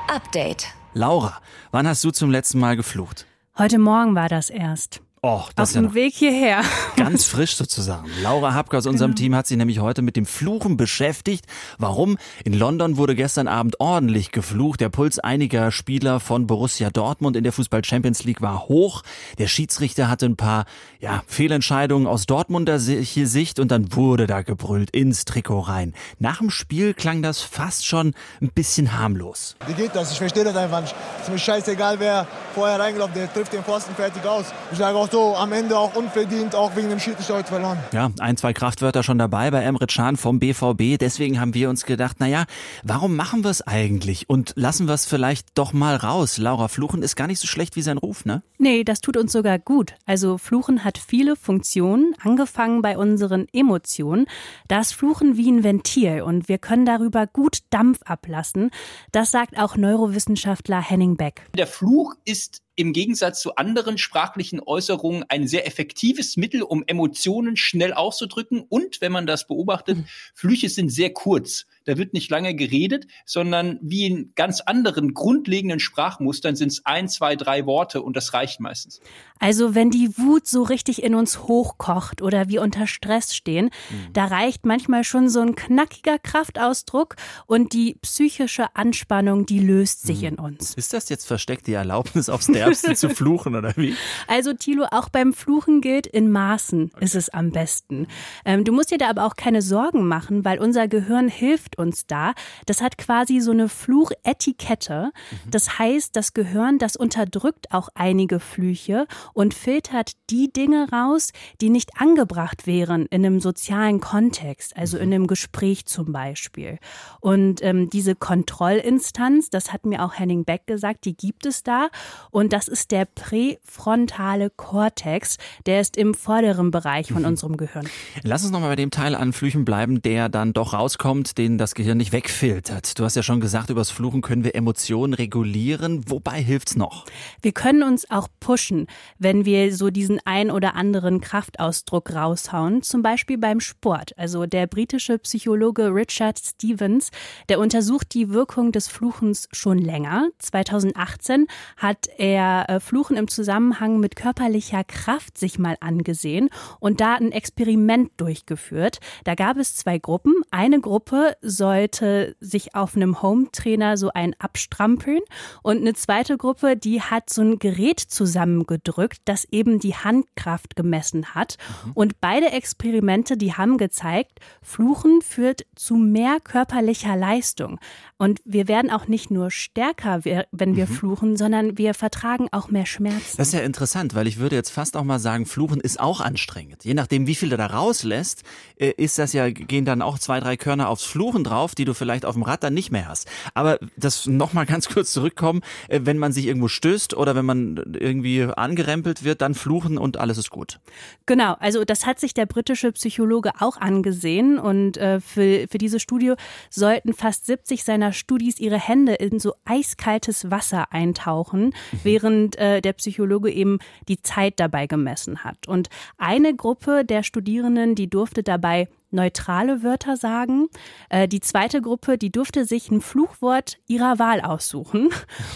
Update. 0.08 0.68
Laura, 0.96 1.42
wann 1.72 1.86
hast 1.86 2.02
du 2.04 2.10
zum 2.10 2.30
letzten 2.30 2.58
Mal 2.58 2.74
geflucht? 2.74 3.26
Heute 3.58 3.78
Morgen 3.78 4.14
war 4.14 4.30
das 4.30 4.48
erst. 4.48 5.02
Oh, 5.22 5.42
das 5.56 5.70
Auf 5.70 5.72
dem 5.72 5.84
ja 5.86 5.94
Weg 5.94 6.14
hierher. 6.14 6.60
Ganz 6.96 7.24
frisch 7.24 7.56
sozusagen. 7.56 8.08
Laura 8.22 8.54
Hapke 8.54 8.76
aus 8.76 8.86
unserem 8.86 9.12
Genau. 9.12 9.18
Team 9.22 9.34
hat 9.34 9.46
sich 9.46 9.56
nämlich 9.56 9.80
heute 9.80 10.02
mit 10.02 10.14
dem 10.14 10.26
Fluchen 10.26 10.76
beschäftigt. 10.76 11.46
Warum? 11.78 12.18
In 12.44 12.52
London 12.52 12.96
wurde 12.96 13.14
gestern 13.16 13.48
Abend 13.48 13.80
ordentlich 13.80 14.30
geflucht. 14.30 14.80
Der 14.80 14.88
Puls 14.90 15.18
einiger 15.18 15.72
Spieler 15.72 16.20
von 16.20 16.46
Borussia 16.46 16.90
Dortmund 16.90 17.34
in 17.34 17.44
der 17.44 17.52
Fußball 17.52 17.84
Champions 17.84 18.24
League 18.24 18.42
war 18.42 18.68
hoch. 18.68 19.02
Der 19.38 19.48
Schiedsrichter 19.48 20.08
hatte 20.08 20.26
ein 20.26 20.36
paar 20.36 20.64
ja, 21.00 21.22
Fehlentscheidungen 21.26 22.06
aus 22.06 22.26
Dortmunder 22.26 22.78
Sicht 22.78 23.58
und 23.58 23.70
dann 23.70 23.96
wurde 23.96 24.26
da 24.26 24.42
gebrüllt 24.42 24.90
ins 24.90 25.24
Trikot 25.24 25.60
rein. 25.60 25.94
Nach 26.18 26.38
dem 26.38 26.50
Spiel 26.50 26.94
klang 26.94 27.22
das 27.22 27.40
fast 27.40 27.86
schon 27.86 28.14
ein 28.40 28.50
bisschen 28.50 28.96
harmlos. 28.96 29.56
Wie 29.66 29.72
geht 29.74 29.94
das? 29.96 30.12
Ich 30.12 30.18
verstehe 30.18 30.44
das 30.44 30.54
einfach 30.56 30.82
nicht. 30.82 30.94
Es 31.16 31.24
ist 31.24 31.32
mir 31.32 31.38
scheißegal, 31.38 31.98
wer 31.98 32.28
vorher 32.54 32.78
reingelaufen 32.78 33.14
der 33.14 33.32
trifft 33.32 33.52
den 33.52 33.64
Pfosten 33.64 33.94
fertig 33.94 34.24
aus. 34.24 34.46
Ich 34.70 34.78
sage 34.78 34.96
auch 34.96 35.05
so, 35.10 35.36
am 35.36 35.52
Ende 35.52 35.78
auch 35.78 35.94
unverdient, 35.96 36.54
auch 36.54 36.76
wegen 36.76 36.88
dem 36.88 36.98
Schiedsrichter 36.98 37.34
heute 37.34 37.48
verloren. 37.48 37.78
Ja, 37.92 38.10
ein, 38.18 38.36
zwei 38.36 38.52
Kraftwörter 38.52 39.02
schon 39.02 39.18
dabei 39.18 39.50
bei 39.50 39.62
Emre 39.62 39.86
Can 39.86 40.16
vom 40.16 40.38
BVB. 40.38 40.98
Deswegen 40.98 41.40
haben 41.40 41.54
wir 41.54 41.70
uns 41.70 41.84
gedacht, 41.84 42.20
naja, 42.20 42.44
warum 42.82 43.16
machen 43.16 43.44
wir 43.44 43.50
es 43.50 43.62
eigentlich? 43.62 44.28
Und 44.28 44.52
lassen 44.56 44.86
wir 44.88 44.94
es 44.94 45.06
vielleicht 45.06 45.48
doch 45.54 45.72
mal 45.72 45.96
raus. 45.96 46.38
Laura, 46.38 46.68
Fluchen 46.68 47.02
ist 47.02 47.16
gar 47.16 47.26
nicht 47.26 47.40
so 47.40 47.46
schlecht 47.46 47.76
wie 47.76 47.82
sein 47.82 47.98
Ruf, 47.98 48.24
ne? 48.24 48.42
Nee, 48.58 48.84
das 48.84 49.00
tut 49.00 49.16
uns 49.16 49.32
sogar 49.32 49.58
gut. 49.58 49.94
Also 50.06 50.38
Fluchen 50.38 50.84
hat 50.84 50.98
viele 50.98 51.36
Funktionen, 51.36 52.14
angefangen 52.22 52.82
bei 52.82 52.98
unseren 52.98 53.46
Emotionen. 53.52 54.26
Das 54.68 54.92
Fluchen 54.92 55.36
wie 55.36 55.50
ein 55.50 55.64
Ventil 55.64 56.22
und 56.22 56.48
wir 56.48 56.58
können 56.58 56.86
darüber 56.86 57.26
gut 57.26 57.58
Dampf 57.70 58.00
ablassen. 58.04 58.70
Das 59.12 59.30
sagt 59.30 59.58
auch 59.58 59.76
Neurowissenschaftler 59.76 60.80
Henning 60.80 61.16
Beck. 61.16 61.42
Der 61.54 61.66
Fluch 61.66 62.14
ist 62.24 62.62
im 62.76 62.92
Gegensatz 62.92 63.40
zu 63.40 63.56
anderen 63.56 63.98
sprachlichen 63.98 64.60
Äußerungen 64.60 65.24
ein 65.28 65.48
sehr 65.48 65.66
effektives 65.66 66.36
Mittel, 66.36 66.62
um 66.62 66.84
Emotionen 66.86 67.56
schnell 67.56 67.92
auszudrücken. 67.92 68.64
Und 68.68 69.00
wenn 69.00 69.12
man 69.12 69.26
das 69.26 69.46
beobachtet, 69.46 69.98
Flüche 70.34 70.68
sind 70.68 70.90
sehr 70.90 71.12
kurz. 71.12 71.66
Da 71.86 71.96
wird 71.96 72.12
nicht 72.12 72.30
lange 72.30 72.54
geredet, 72.54 73.06
sondern 73.24 73.78
wie 73.80 74.06
in 74.06 74.32
ganz 74.34 74.60
anderen 74.60 75.14
grundlegenden 75.14 75.80
Sprachmustern 75.80 76.56
sind 76.56 76.68
es 76.68 76.84
ein, 76.84 77.08
zwei, 77.08 77.36
drei 77.36 77.64
Worte 77.64 78.02
und 78.02 78.16
das 78.16 78.34
reicht 78.34 78.60
meistens. 78.60 79.00
Also 79.38 79.74
wenn 79.74 79.90
die 79.90 80.16
Wut 80.16 80.46
so 80.46 80.62
richtig 80.62 81.02
in 81.02 81.14
uns 81.14 81.44
hochkocht 81.44 82.22
oder 82.22 82.48
wir 82.48 82.62
unter 82.62 82.86
Stress 82.86 83.34
stehen, 83.34 83.70
da 84.12 84.26
reicht 84.26 84.66
manchmal 84.66 85.04
schon 85.04 85.28
so 85.28 85.40
ein 85.40 85.54
knackiger 85.54 86.18
Kraftausdruck 86.18 87.16
und 87.46 87.72
die 87.72 87.94
psychische 88.02 88.74
Anspannung, 88.74 89.46
die 89.46 89.60
löst 89.60 90.06
sich 90.06 90.22
in 90.22 90.36
uns. 90.36 90.74
Ist 90.74 90.92
das 90.92 91.08
jetzt 91.08 91.26
versteckt 91.26 91.66
die 91.66 91.74
Erlaubnis, 91.74 92.28
aufs 92.28 92.46
Derbste 92.46 92.94
zu 92.96 93.10
fluchen 93.10 93.54
oder 93.54 93.76
wie? 93.76 93.94
Also 94.26 94.54
Thilo, 94.54 94.86
auch 94.90 95.08
beim 95.08 95.32
Fluchen 95.32 95.80
gilt, 95.80 96.06
in 96.06 96.30
Maßen 96.30 96.90
ist 97.00 97.14
es 97.14 97.28
am 97.28 97.50
besten. 97.50 98.08
Ähm, 98.44 98.64
du 98.64 98.72
musst 98.72 98.90
dir 98.90 98.98
da 98.98 99.08
aber 99.10 99.24
auch 99.24 99.36
keine 99.36 99.62
Sorgen 99.62 100.08
machen, 100.08 100.44
weil 100.44 100.58
unser 100.58 100.88
Gehirn 100.88 101.28
hilft 101.28 101.75
uns 101.78 102.06
da. 102.06 102.32
Das 102.66 102.80
hat 102.80 102.98
quasi 102.98 103.40
so 103.40 103.50
eine 103.50 103.68
Fluchetikette. 103.68 105.12
Das 105.50 105.78
heißt, 105.78 106.16
das 106.16 106.34
Gehirn, 106.34 106.78
das 106.78 106.96
unterdrückt 106.96 107.72
auch 107.72 107.88
einige 107.94 108.40
Flüche 108.40 109.06
und 109.32 109.54
filtert 109.54 110.12
die 110.30 110.52
Dinge 110.52 110.88
raus, 110.90 111.32
die 111.60 111.70
nicht 111.70 112.00
angebracht 112.00 112.66
wären 112.66 113.06
in 113.06 113.24
einem 113.24 113.40
sozialen 113.40 114.00
Kontext, 114.00 114.76
also 114.76 114.98
in 114.98 115.12
einem 115.12 115.26
Gespräch 115.26 115.86
zum 115.86 116.12
Beispiel. 116.12 116.78
Und 117.20 117.62
ähm, 117.62 117.90
diese 117.90 118.14
Kontrollinstanz, 118.14 119.50
das 119.50 119.72
hat 119.72 119.86
mir 119.86 120.04
auch 120.04 120.18
Henning 120.18 120.44
Beck 120.44 120.66
gesagt, 120.66 121.04
die 121.04 121.16
gibt 121.16 121.46
es 121.46 121.62
da. 121.62 121.88
Und 122.30 122.52
das 122.52 122.68
ist 122.68 122.90
der 122.90 123.04
präfrontale 123.04 124.50
Kortex. 124.50 125.38
Der 125.66 125.80
ist 125.80 125.96
im 125.96 126.14
vorderen 126.14 126.70
Bereich 126.70 127.12
von 127.12 127.24
unserem 127.24 127.56
Gehirn. 127.56 127.88
Lass 128.22 128.42
uns 128.42 128.52
nochmal 128.52 128.70
bei 128.70 128.76
dem 128.76 128.90
Teil 128.90 129.14
an 129.14 129.32
Flüchen 129.32 129.64
bleiben, 129.64 130.02
der 130.02 130.28
dann 130.28 130.52
doch 130.52 130.72
rauskommt, 130.72 131.38
den 131.38 131.58
das 131.58 131.65
Gehirn 131.74 131.98
nicht 131.98 132.12
wegfiltert. 132.12 132.98
Du 132.98 133.04
hast 133.04 133.16
ja 133.16 133.22
schon 133.22 133.40
gesagt, 133.40 133.70
übers 133.70 133.90
Fluchen 133.90 134.22
können 134.22 134.44
wir 134.44 134.54
Emotionen 134.54 135.14
regulieren. 135.14 136.02
Wobei 136.08 136.42
hilft's 136.42 136.76
noch? 136.76 137.04
Wir 137.42 137.52
können 137.52 137.82
uns 137.82 138.10
auch 138.10 138.28
pushen, 138.40 138.86
wenn 139.18 139.44
wir 139.44 139.74
so 139.74 139.90
diesen 139.90 140.20
ein 140.24 140.50
oder 140.50 140.74
anderen 140.74 141.20
Kraftausdruck 141.20 142.14
raushauen, 142.14 142.82
zum 142.82 143.02
Beispiel 143.02 143.38
beim 143.38 143.60
Sport. 143.60 144.16
Also 144.18 144.46
der 144.46 144.66
britische 144.66 145.18
Psychologe 145.18 145.94
Richard 145.94 146.38
Stevens, 146.38 147.10
der 147.48 147.58
untersucht 147.58 148.14
die 148.14 148.30
Wirkung 148.30 148.72
des 148.72 148.88
Fluchens 148.88 149.48
schon 149.52 149.78
länger. 149.78 150.28
2018 150.38 151.46
hat 151.76 152.08
er 152.18 152.68
äh, 152.68 152.80
Fluchen 152.80 153.16
im 153.16 153.28
Zusammenhang 153.28 154.00
mit 154.00 154.16
körperlicher 154.16 154.84
Kraft 154.84 155.38
sich 155.38 155.58
mal 155.58 155.76
angesehen 155.80 156.50
und 156.80 157.00
da 157.00 157.14
ein 157.14 157.32
Experiment 157.32 158.10
durchgeführt. 158.16 158.98
Da 159.24 159.34
gab 159.34 159.56
es 159.56 159.76
zwei 159.76 159.98
Gruppen. 159.98 160.34
Eine 160.50 160.80
Gruppe 160.80 161.36
sollte 161.56 162.36
sich 162.40 162.74
auf 162.74 162.96
einem 162.96 163.22
Home-Trainer 163.22 163.96
so 163.96 164.10
ein 164.12 164.34
abstrampeln 164.38 165.20
und 165.62 165.78
eine 165.78 165.94
zweite 165.94 166.36
Gruppe, 166.36 166.76
die 166.76 167.00
hat 167.00 167.30
so 167.30 167.42
ein 167.42 167.58
Gerät 167.58 168.00
zusammengedrückt, 168.00 169.22
das 169.24 169.46
eben 169.50 169.80
die 169.80 169.94
Handkraft 169.94 170.76
gemessen 170.76 171.34
hat. 171.34 171.56
Und 171.94 172.20
beide 172.20 172.52
Experimente, 172.52 173.36
die 173.36 173.54
haben 173.54 173.78
gezeigt, 173.78 174.40
Fluchen 174.62 175.22
führt 175.22 175.66
zu 175.74 175.96
mehr 175.96 176.38
körperlicher 176.40 177.16
Leistung. 177.16 177.80
Und 178.18 178.40
wir 178.44 178.68
werden 178.68 178.90
auch 178.90 179.08
nicht 179.08 179.30
nur 179.30 179.50
stärker, 179.50 180.24
wenn 180.24 180.76
wir 180.76 180.86
fluchen, 180.86 181.36
sondern 181.36 181.76
wir 181.78 181.94
vertragen 181.94 182.48
auch 182.52 182.70
mehr 182.70 182.86
Schmerzen. 182.86 183.36
Das 183.36 183.48
ist 183.48 183.54
ja 183.54 183.60
interessant, 183.60 184.14
weil 184.14 184.26
ich 184.26 184.38
würde 184.38 184.56
jetzt 184.56 184.70
fast 184.70 184.96
auch 184.96 185.04
mal 185.04 185.18
sagen, 185.18 185.46
Fluchen 185.46 185.80
ist 185.80 186.00
auch 186.00 186.20
anstrengend. 186.20 186.84
Je 186.84 186.94
nachdem, 186.94 187.26
wie 187.26 187.34
viel 187.34 187.50
du 187.50 187.56
da 187.56 187.66
rauslässt, 187.66 188.42
äh, 188.76 188.92
ist 188.96 189.18
das 189.18 189.32
ja, 189.32 189.50
gehen 189.50 189.84
dann 189.84 190.02
auch 190.02 190.18
zwei, 190.18 190.40
drei 190.40 190.56
Körner 190.56 190.88
aufs 190.88 191.04
Fluchen 191.04 191.44
drauf, 191.46 191.74
die 191.74 191.84
du 191.84 191.94
vielleicht 191.94 192.24
auf 192.24 192.34
dem 192.34 192.42
Rad 192.42 192.62
dann 192.62 192.74
nicht 192.74 192.90
mehr 192.90 193.08
hast. 193.08 193.28
Aber 193.54 193.78
das 193.96 194.26
nochmal 194.26 194.66
ganz 194.66 194.88
kurz 194.92 195.12
zurückkommen, 195.12 195.62
äh, 195.88 196.00
wenn 196.04 196.18
man 196.18 196.32
sich 196.32 196.46
irgendwo 196.46 196.68
stößt 196.68 197.16
oder 197.16 197.34
wenn 197.34 197.44
man 197.44 197.96
irgendwie 197.98 198.42
angerempelt 198.42 199.24
wird, 199.24 199.40
dann 199.40 199.54
fluchen 199.54 199.98
und 199.98 200.16
alles 200.16 200.38
ist 200.38 200.50
gut. 200.50 200.80
Genau, 201.26 201.54
also 201.58 201.84
das 201.84 202.06
hat 202.06 202.20
sich 202.20 202.34
der 202.34 202.46
britische 202.46 202.92
Psychologe 202.92 203.52
auch 203.60 203.76
angesehen 203.76 204.58
und 204.58 204.96
äh, 204.96 205.20
für, 205.20 205.66
für 205.68 205.78
diese 205.78 206.00
Studie 206.00 206.34
sollten 206.70 207.12
fast 207.12 207.46
70 207.46 207.84
seiner 207.84 208.12
Studis 208.12 208.58
ihre 208.58 208.78
Hände 208.78 209.14
in 209.14 209.38
so 209.38 209.54
eiskaltes 209.64 210.50
Wasser 210.50 210.92
eintauchen, 210.92 211.74
während 212.02 212.56
äh, 212.58 212.80
der 212.80 212.92
Psychologe 212.94 213.50
eben 213.50 213.78
die 214.08 214.22
Zeit 214.22 214.54
dabei 214.60 214.86
gemessen 214.86 215.44
hat. 215.44 215.68
Und 215.68 215.88
eine 216.18 216.54
Gruppe 216.54 217.04
der 217.04 217.22
Studierenden, 217.22 217.94
die 217.94 218.08
durfte 218.08 218.42
dabei 218.42 218.88
neutrale 219.16 219.82
Wörter 219.82 220.16
sagen. 220.16 220.68
Äh, 221.08 221.26
die 221.26 221.40
zweite 221.40 221.82
Gruppe, 221.82 222.18
die 222.18 222.30
durfte 222.30 222.64
sich 222.64 222.90
ein 222.90 223.00
Fluchwort 223.00 223.78
ihrer 223.88 224.20
Wahl 224.20 224.40
aussuchen. 224.40 225.08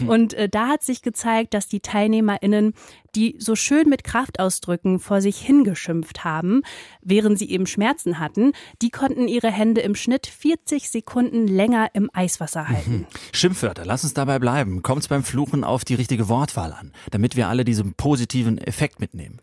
Und 0.09 0.35
äh, 0.35 0.49
da 0.49 0.67
hat 0.69 0.83
sich 0.83 1.03
gezeigt, 1.03 1.55
dass 1.55 1.69
die 1.69 1.81
TeilnehmerInnen 1.81 2.75
die 3.15 3.37
so 3.39 3.57
schön 3.57 3.89
mit 3.89 4.05
Kraftausdrücken 4.05 4.99
vor 4.99 5.21
sich 5.21 5.39
hingeschimpft 5.41 6.25
haben, 6.25 6.63
während 7.03 7.39
sie 7.39 7.51
eben 7.51 7.67
Schmerzen 7.67 8.19
hatten, 8.19 8.53
die 8.83 8.91
konnten 8.91 9.29
ihre 9.29 9.51
Hände 9.51 9.81
im 9.81 9.95
Schnitt 9.95 10.27
40 10.27 10.91
Sekunden 10.91 11.47
länger 11.47 11.91
im 11.95 12.11
Eiswasser 12.13 12.69
halten. 12.69 12.99
Mhm. 12.99 13.07
Schimpfwörter, 13.33 13.85
lass 13.85 14.05
uns 14.05 14.15
dabei 14.15 14.39
bleiben. 14.39 14.83
Kommt 14.83 15.03
es 15.03 15.09
beim 15.09 15.25
Fluchen 15.25 15.65
auf 15.65 15.85
die 15.85 15.95
richtige 15.95 16.29
Wortwahl 16.29 16.73
an, 16.73 16.93
damit 17.11 17.37
wir 17.37 17.49
alle 17.49 17.65
diesen 17.65 17.95
positiven 17.95 18.59
Effekt 18.59 19.01
mitnehmen? 19.01 19.41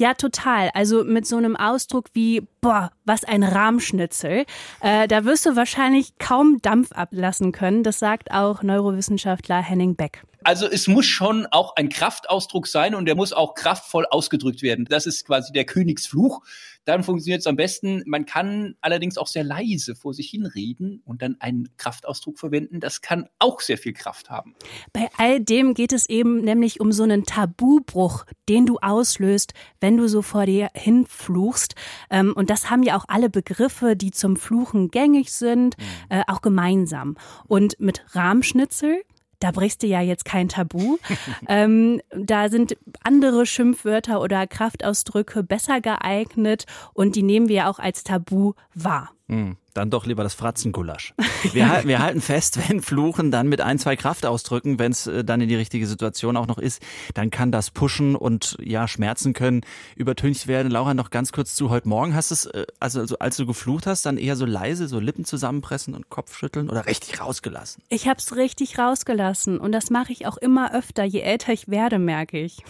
Ja, 0.00 0.14
total. 0.14 0.70
Also 0.72 1.04
mit 1.04 1.26
so 1.26 1.36
einem 1.36 1.56
Ausdruck 1.56 2.06
wie, 2.14 2.48
boah, 2.62 2.90
was 3.04 3.22
ein 3.22 3.42
Rahmschnitzel. 3.42 4.46
Äh, 4.80 5.06
da 5.06 5.26
wirst 5.26 5.44
du 5.44 5.56
wahrscheinlich 5.56 6.16
kaum 6.16 6.62
Dampf 6.62 6.90
ablassen 6.92 7.52
können. 7.52 7.82
Das 7.82 7.98
sagt 7.98 8.30
auch 8.30 8.62
Neurowissenschaftler 8.62 9.60
Henning 9.60 9.96
Beck. 9.96 10.22
Also 10.44 10.66
es 10.66 10.88
muss 10.88 11.06
schon 11.06 11.46
auch 11.46 11.76
ein 11.76 11.88
Kraftausdruck 11.88 12.66
sein 12.66 12.94
und 12.94 13.06
der 13.06 13.14
muss 13.14 13.32
auch 13.32 13.54
kraftvoll 13.54 14.06
ausgedrückt 14.10 14.62
werden. 14.62 14.86
Das 14.86 15.06
ist 15.06 15.26
quasi 15.26 15.52
der 15.52 15.64
Königsfluch. 15.64 16.42
Dann 16.86 17.04
funktioniert 17.04 17.40
es 17.40 17.46
am 17.46 17.56
besten. 17.56 18.02
Man 18.06 18.24
kann 18.24 18.74
allerdings 18.80 19.18
auch 19.18 19.26
sehr 19.26 19.44
leise 19.44 19.94
vor 19.94 20.14
sich 20.14 20.30
hinreden 20.30 21.02
und 21.04 21.20
dann 21.20 21.36
einen 21.40 21.68
Kraftausdruck 21.76 22.38
verwenden. 22.38 22.80
Das 22.80 23.02
kann 23.02 23.28
auch 23.38 23.60
sehr 23.60 23.76
viel 23.76 23.92
Kraft 23.92 24.30
haben. 24.30 24.54
Bei 24.92 25.08
all 25.18 25.40
dem 25.40 25.74
geht 25.74 25.92
es 25.92 26.08
eben 26.08 26.40
nämlich 26.40 26.80
um 26.80 26.90
so 26.90 27.02
einen 27.02 27.24
Tabubruch, 27.24 28.24
den 28.48 28.64
du 28.64 28.78
auslöst, 28.78 29.52
wenn 29.80 29.98
du 29.98 30.08
so 30.08 30.22
vor 30.22 30.46
dir 30.46 30.70
hinfluchst. 30.74 31.74
Ähm, 32.08 32.32
und 32.34 32.48
das 32.48 32.70
haben 32.70 32.82
ja 32.82 32.96
auch 32.96 33.04
alle 33.08 33.28
Begriffe, 33.28 33.94
die 33.94 34.10
zum 34.10 34.36
Fluchen 34.36 34.90
gängig 34.90 35.32
sind, 35.32 35.76
mhm. 35.78 35.84
äh, 36.08 36.22
auch 36.28 36.40
gemeinsam. 36.40 37.16
Und 37.46 37.78
mit 37.78 38.04
Rahmschnitzel 38.14 39.02
da 39.40 39.50
brichst 39.50 39.82
du 39.82 39.86
ja 39.86 40.00
jetzt 40.00 40.24
kein 40.24 40.48
Tabu. 40.48 40.98
ähm, 41.48 42.00
da 42.10 42.48
sind 42.48 42.76
andere 43.02 43.46
Schimpfwörter 43.46 44.20
oder 44.20 44.46
Kraftausdrücke 44.46 45.42
besser 45.42 45.80
geeignet 45.80 46.66
und 46.94 47.16
die 47.16 47.22
nehmen 47.22 47.48
wir 47.48 47.68
auch 47.68 47.78
als 47.78 48.04
Tabu 48.04 48.52
wahr. 48.74 49.10
Hm, 49.30 49.56
dann 49.74 49.90
doch 49.90 50.06
lieber 50.06 50.24
das 50.24 50.34
Fratzengulasch. 50.34 51.14
Wir, 51.52 51.82
wir, 51.84 52.00
halten 52.00 52.20
fest, 52.20 52.58
wenn 52.68 52.82
Fluchen 52.82 53.30
dann 53.30 53.48
mit 53.48 53.60
ein, 53.60 53.78
zwei 53.78 53.94
Kraftausdrücken, 53.94 54.80
wenn 54.80 54.90
es 54.90 55.06
äh, 55.06 55.22
dann 55.22 55.40
in 55.40 55.48
die 55.48 55.54
richtige 55.54 55.86
Situation 55.86 56.36
auch 56.36 56.48
noch 56.48 56.58
ist, 56.58 56.82
dann 57.14 57.30
kann 57.30 57.52
das 57.52 57.70
pushen 57.70 58.16
und 58.16 58.56
ja, 58.60 58.88
Schmerzen 58.88 59.32
können 59.32 59.60
übertüncht 59.94 60.48
werden. 60.48 60.72
Laura, 60.72 60.94
noch 60.94 61.10
ganz 61.10 61.30
kurz 61.30 61.54
zu 61.54 61.70
heute 61.70 61.88
Morgen. 61.88 62.12
Hast 62.12 62.32
du 62.32 62.34
es, 62.34 62.46
äh, 62.46 62.66
also, 62.80 62.98
also 62.98 63.20
als 63.20 63.36
du 63.36 63.46
geflucht 63.46 63.86
hast, 63.86 64.04
dann 64.04 64.18
eher 64.18 64.34
so 64.34 64.46
leise, 64.46 64.88
so 64.88 64.98
Lippen 64.98 65.24
zusammenpressen 65.24 65.94
und 65.94 66.10
Kopf 66.10 66.36
schütteln 66.36 66.68
oder 66.68 66.86
richtig 66.86 67.20
rausgelassen? 67.20 67.84
Ich 67.88 68.08
habe 68.08 68.18
es 68.18 68.34
richtig 68.34 68.80
rausgelassen 68.80 69.58
und 69.58 69.70
das 69.70 69.90
mache 69.90 70.10
ich 70.10 70.26
auch 70.26 70.38
immer 70.38 70.74
öfter. 70.74 71.04
Je 71.04 71.20
älter 71.20 71.52
ich 71.52 71.68
werde, 71.68 72.00
merke 72.00 72.40
ich. 72.40 72.64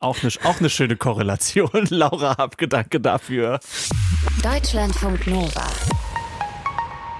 Auch 0.00 0.20
eine, 0.20 0.32
auch 0.42 0.58
eine 0.58 0.68
schöne 0.68 0.96
Korrelation. 0.96 1.70
Laura 1.90 2.32
Abgedanke 2.32 3.00
dafür. 3.00 3.60
Deutschlandfunk 4.42 5.28
Nova. 5.28 6.01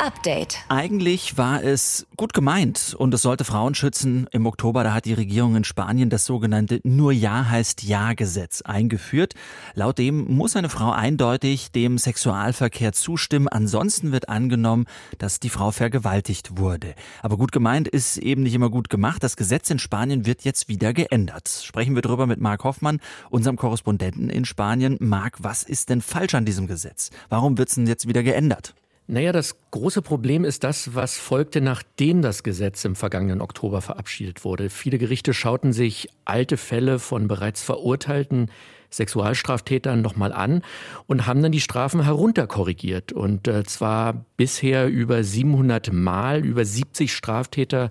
Update. 0.03 0.59
Eigentlich 0.69 1.39
war 1.39 1.63
es 1.63 2.09
gut 2.17 2.35
gemeint 2.35 2.97
und 2.99 3.15
es 3.15 3.23
sollte 3.23 3.45
Frauen 3.45 3.77
schützen. 3.77 4.27
Im 4.33 4.47
Oktober, 4.47 4.83
da 4.83 4.95
hat 4.95 5.05
die 5.05 5.15
Regierung 5.15 5.55
in 5.55 5.63
Spanien 5.63 6.11
das 6.11 6.25
sogenannte 6.25 6.81
Nur 6.83 7.13
Ja 7.13 7.49
heißt 7.49 7.85
Ja 7.85 8.15
Gesetz 8.15 8.63
eingeführt. 8.63 9.35
Laut 9.75 9.99
dem 9.99 10.25
muss 10.35 10.57
eine 10.57 10.69
Frau 10.69 10.91
eindeutig 10.91 11.71
dem 11.71 11.99
Sexualverkehr 11.99 12.93
zustimmen. 12.93 13.47
Ansonsten 13.47 14.11
wird 14.11 14.29
angenommen, 14.29 14.87
dass 15.19 15.39
die 15.39 15.51
Frau 15.51 15.71
vergewaltigt 15.71 16.59
wurde. 16.59 16.97
Aber 17.23 17.37
gut 17.37 17.53
gemeint 17.53 17.87
ist 17.87 18.17
eben 18.17 18.43
nicht 18.43 18.55
immer 18.55 18.71
gut 18.71 18.89
gemacht. 18.91 19.23
Das 19.23 19.37
Gesetz 19.37 19.71
in 19.71 19.79
Spanien 19.79 20.27
wird 20.27 20.43
jetzt 20.43 20.69
wieder 20.69 20.93
geändert. 20.93 21.49
Sprechen 21.49 21.95
wir 21.95 22.03
drüber 22.03 22.27
mit 22.27 22.41
Marc 22.41 22.65
Hoffmann, 22.65 22.99
unserem 23.31 23.57
Korrespondenten 23.57 24.31
in 24.31 24.47
Spanien. 24.47 24.97
Marc, 24.99 25.45
was 25.45 25.63
ist 25.63 25.91
denn 25.91 26.01
falsch 26.01 26.35
an 26.35 26.45
diesem 26.45 26.67
Gesetz? 26.67 27.11
Warum 27.29 27.57
wird 27.57 27.69
es 27.69 27.77
denn 27.77 27.87
jetzt 27.87 28.09
wieder 28.09 28.25
geändert? 28.25 28.75
Naja, 29.13 29.33
das 29.33 29.57
große 29.73 30.01
Problem 30.01 30.43
ist 30.43 30.65
das, 30.65 30.95
was 30.95 31.19
folgte, 31.19 31.61
nachdem 31.61 32.23
das 32.23 32.43
Gesetz 32.43 32.83
im 32.87 32.97
vergangenen 32.97 33.43
Oktober 33.43 33.83
verabschiedet 33.83 34.43
wurde. 34.43 34.71
Viele 34.71 34.97
Gerichte 34.97 35.35
schauten 35.35 35.75
sich 35.75 36.09
alte 36.25 36.57
Fälle 36.57 36.99
von 36.99 37.29
bereits 37.29 37.63
verurteilten 37.63 38.51
Sexualstraftätern 38.93 40.01
nochmal 40.03 40.33
an 40.33 40.63
und 41.07 41.27
haben 41.27 41.43
dann 41.43 41.53
die 41.53 41.61
Strafen 41.61 42.05
herunterkorrigiert. 42.05 43.13
Und 43.13 43.49
äh, 43.49 43.65
zwar 43.65 44.25
bisher 44.37 44.89
über 44.89 45.25
700 45.25 45.93
Mal, 45.93 46.45
über 46.45 46.65
70 46.65 47.13
Straftäter 47.13 47.91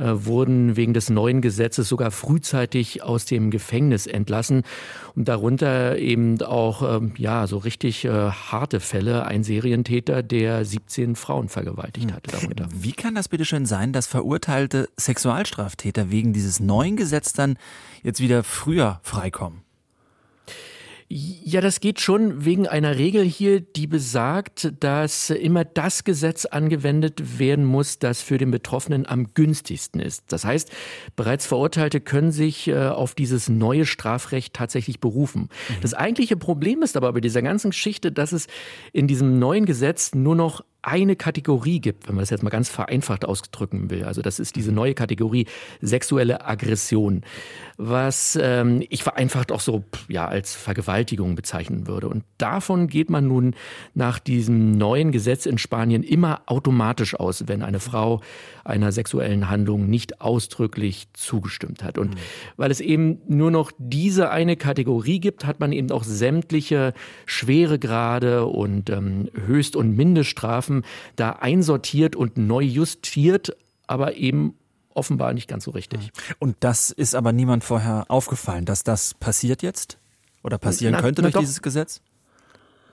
äh, 0.00 0.24
wurden 0.24 0.76
wegen 0.76 0.94
des 0.94 1.10
neuen 1.10 1.42
Gesetzes 1.42 1.88
sogar 1.88 2.10
frühzeitig 2.10 3.02
aus 3.02 3.26
dem 3.26 3.50
Gefängnis 3.50 4.06
entlassen. 4.06 4.62
Und 5.14 5.28
darunter 5.28 5.98
eben 5.98 6.40
auch, 6.42 6.82
äh, 6.82 7.00
ja, 7.18 7.46
so 7.46 7.58
richtig 7.58 8.04
äh, 8.04 8.10
harte 8.10 8.80
Fälle. 8.80 9.26
Ein 9.26 9.44
Serientäter, 9.44 10.22
der 10.22 10.64
17 10.64 11.16
Frauen 11.16 11.48
vergewaltigt 11.48 12.08
hm. 12.08 12.16
hatte 12.16 12.30
darunter. 12.30 12.68
Wie 12.72 12.92
kann 12.92 13.14
das 13.14 13.28
bitte 13.28 13.44
schön 13.44 13.66
sein, 13.66 13.92
dass 13.92 14.06
verurteilte 14.06 14.88
Sexualstraftäter 14.96 16.10
wegen 16.10 16.32
dieses 16.32 16.60
neuen 16.60 16.96
Gesetzes 16.96 17.34
dann 17.34 17.58
jetzt 18.02 18.20
wieder 18.20 18.42
früher 18.42 19.00
freikommen? 19.02 19.62
Ja, 21.12 21.60
das 21.60 21.80
geht 21.80 22.00
schon 22.00 22.44
wegen 22.44 22.68
einer 22.68 22.96
Regel 22.96 23.24
hier, 23.24 23.60
die 23.60 23.88
besagt, 23.88 24.72
dass 24.78 25.30
immer 25.30 25.64
das 25.64 26.04
Gesetz 26.04 26.44
angewendet 26.44 27.40
werden 27.40 27.64
muss, 27.64 27.98
das 27.98 28.22
für 28.22 28.38
den 28.38 28.52
Betroffenen 28.52 29.06
am 29.06 29.34
günstigsten 29.34 30.00
ist. 30.00 30.22
Das 30.28 30.44
heißt, 30.44 30.70
bereits 31.16 31.46
Verurteilte 31.46 32.00
können 32.00 32.30
sich 32.30 32.68
äh, 32.68 32.76
auf 32.86 33.16
dieses 33.16 33.48
neue 33.48 33.86
Strafrecht 33.86 34.54
tatsächlich 34.54 35.00
berufen. 35.00 35.48
Mhm. 35.68 35.80
Das 35.80 35.94
eigentliche 35.94 36.36
Problem 36.36 36.80
ist 36.80 36.96
aber 36.96 37.12
bei 37.12 37.20
dieser 37.20 37.42
ganzen 37.42 37.70
Geschichte, 37.72 38.12
dass 38.12 38.30
es 38.30 38.46
in 38.92 39.08
diesem 39.08 39.40
neuen 39.40 39.66
Gesetz 39.66 40.14
nur 40.14 40.36
noch 40.36 40.62
eine 40.82 41.16
Kategorie 41.16 41.80
gibt, 41.80 42.08
wenn 42.08 42.14
man 42.14 42.22
das 42.22 42.30
jetzt 42.30 42.42
mal 42.42 42.50
ganz 42.50 42.68
vereinfacht 42.68 43.24
ausdrücken 43.24 43.90
will. 43.90 44.04
Also 44.04 44.22
das 44.22 44.38
ist 44.38 44.56
diese 44.56 44.72
neue 44.72 44.94
Kategorie 44.94 45.46
sexuelle 45.80 46.46
Aggression, 46.46 47.22
was 47.76 48.38
ähm, 48.40 48.82
ich 48.88 49.02
vereinfacht 49.02 49.52
auch 49.52 49.60
so 49.60 49.84
ja 50.08 50.26
als 50.26 50.54
Vergewaltigung 50.54 51.34
bezeichnen 51.34 51.86
würde. 51.86 52.08
Und 52.08 52.24
davon 52.38 52.86
geht 52.86 53.10
man 53.10 53.26
nun 53.26 53.54
nach 53.94 54.18
diesem 54.18 54.72
neuen 54.72 55.12
Gesetz 55.12 55.46
in 55.46 55.58
Spanien 55.58 56.02
immer 56.02 56.42
automatisch 56.46 57.14
aus, 57.14 57.44
wenn 57.46 57.62
eine 57.62 57.80
Frau 57.80 58.20
einer 58.64 58.92
sexuellen 58.92 59.50
Handlung 59.50 59.88
nicht 59.88 60.20
ausdrücklich 60.20 61.08
zugestimmt 61.12 61.82
hat. 61.82 61.98
Und 61.98 62.14
mhm. 62.14 62.18
weil 62.56 62.70
es 62.70 62.80
eben 62.80 63.18
nur 63.28 63.50
noch 63.50 63.72
diese 63.78 64.30
eine 64.30 64.56
Kategorie 64.56 65.20
gibt, 65.20 65.44
hat 65.44 65.60
man 65.60 65.72
eben 65.72 65.90
auch 65.90 66.04
sämtliche 66.04 66.94
Schweregrade 67.26 68.46
und 68.46 68.90
ähm, 68.90 69.28
Höchst- 69.46 69.76
und 69.76 69.96
Mindeststrafen 69.96 70.69
da 71.16 71.32
einsortiert 71.32 72.16
und 72.16 72.36
neu 72.36 72.62
justiert, 72.62 73.56
aber 73.86 74.14
eben 74.14 74.54
offenbar 74.94 75.32
nicht 75.34 75.48
ganz 75.48 75.64
so 75.64 75.70
richtig. 75.70 76.10
Und 76.38 76.56
das 76.60 76.90
ist 76.90 77.14
aber 77.14 77.32
niemand 77.32 77.64
vorher 77.64 78.04
aufgefallen, 78.08 78.64
dass 78.64 78.82
das 78.82 79.14
passiert 79.14 79.62
jetzt? 79.62 79.98
Oder 80.42 80.58
passieren 80.58 80.92
na, 80.92 81.00
könnte 81.00 81.22
na 81.22 81.26
durch 81.26 81.34
doch. 81.34 81.40
dieses 81.40 81.62
Gesetz? 81.62 82.00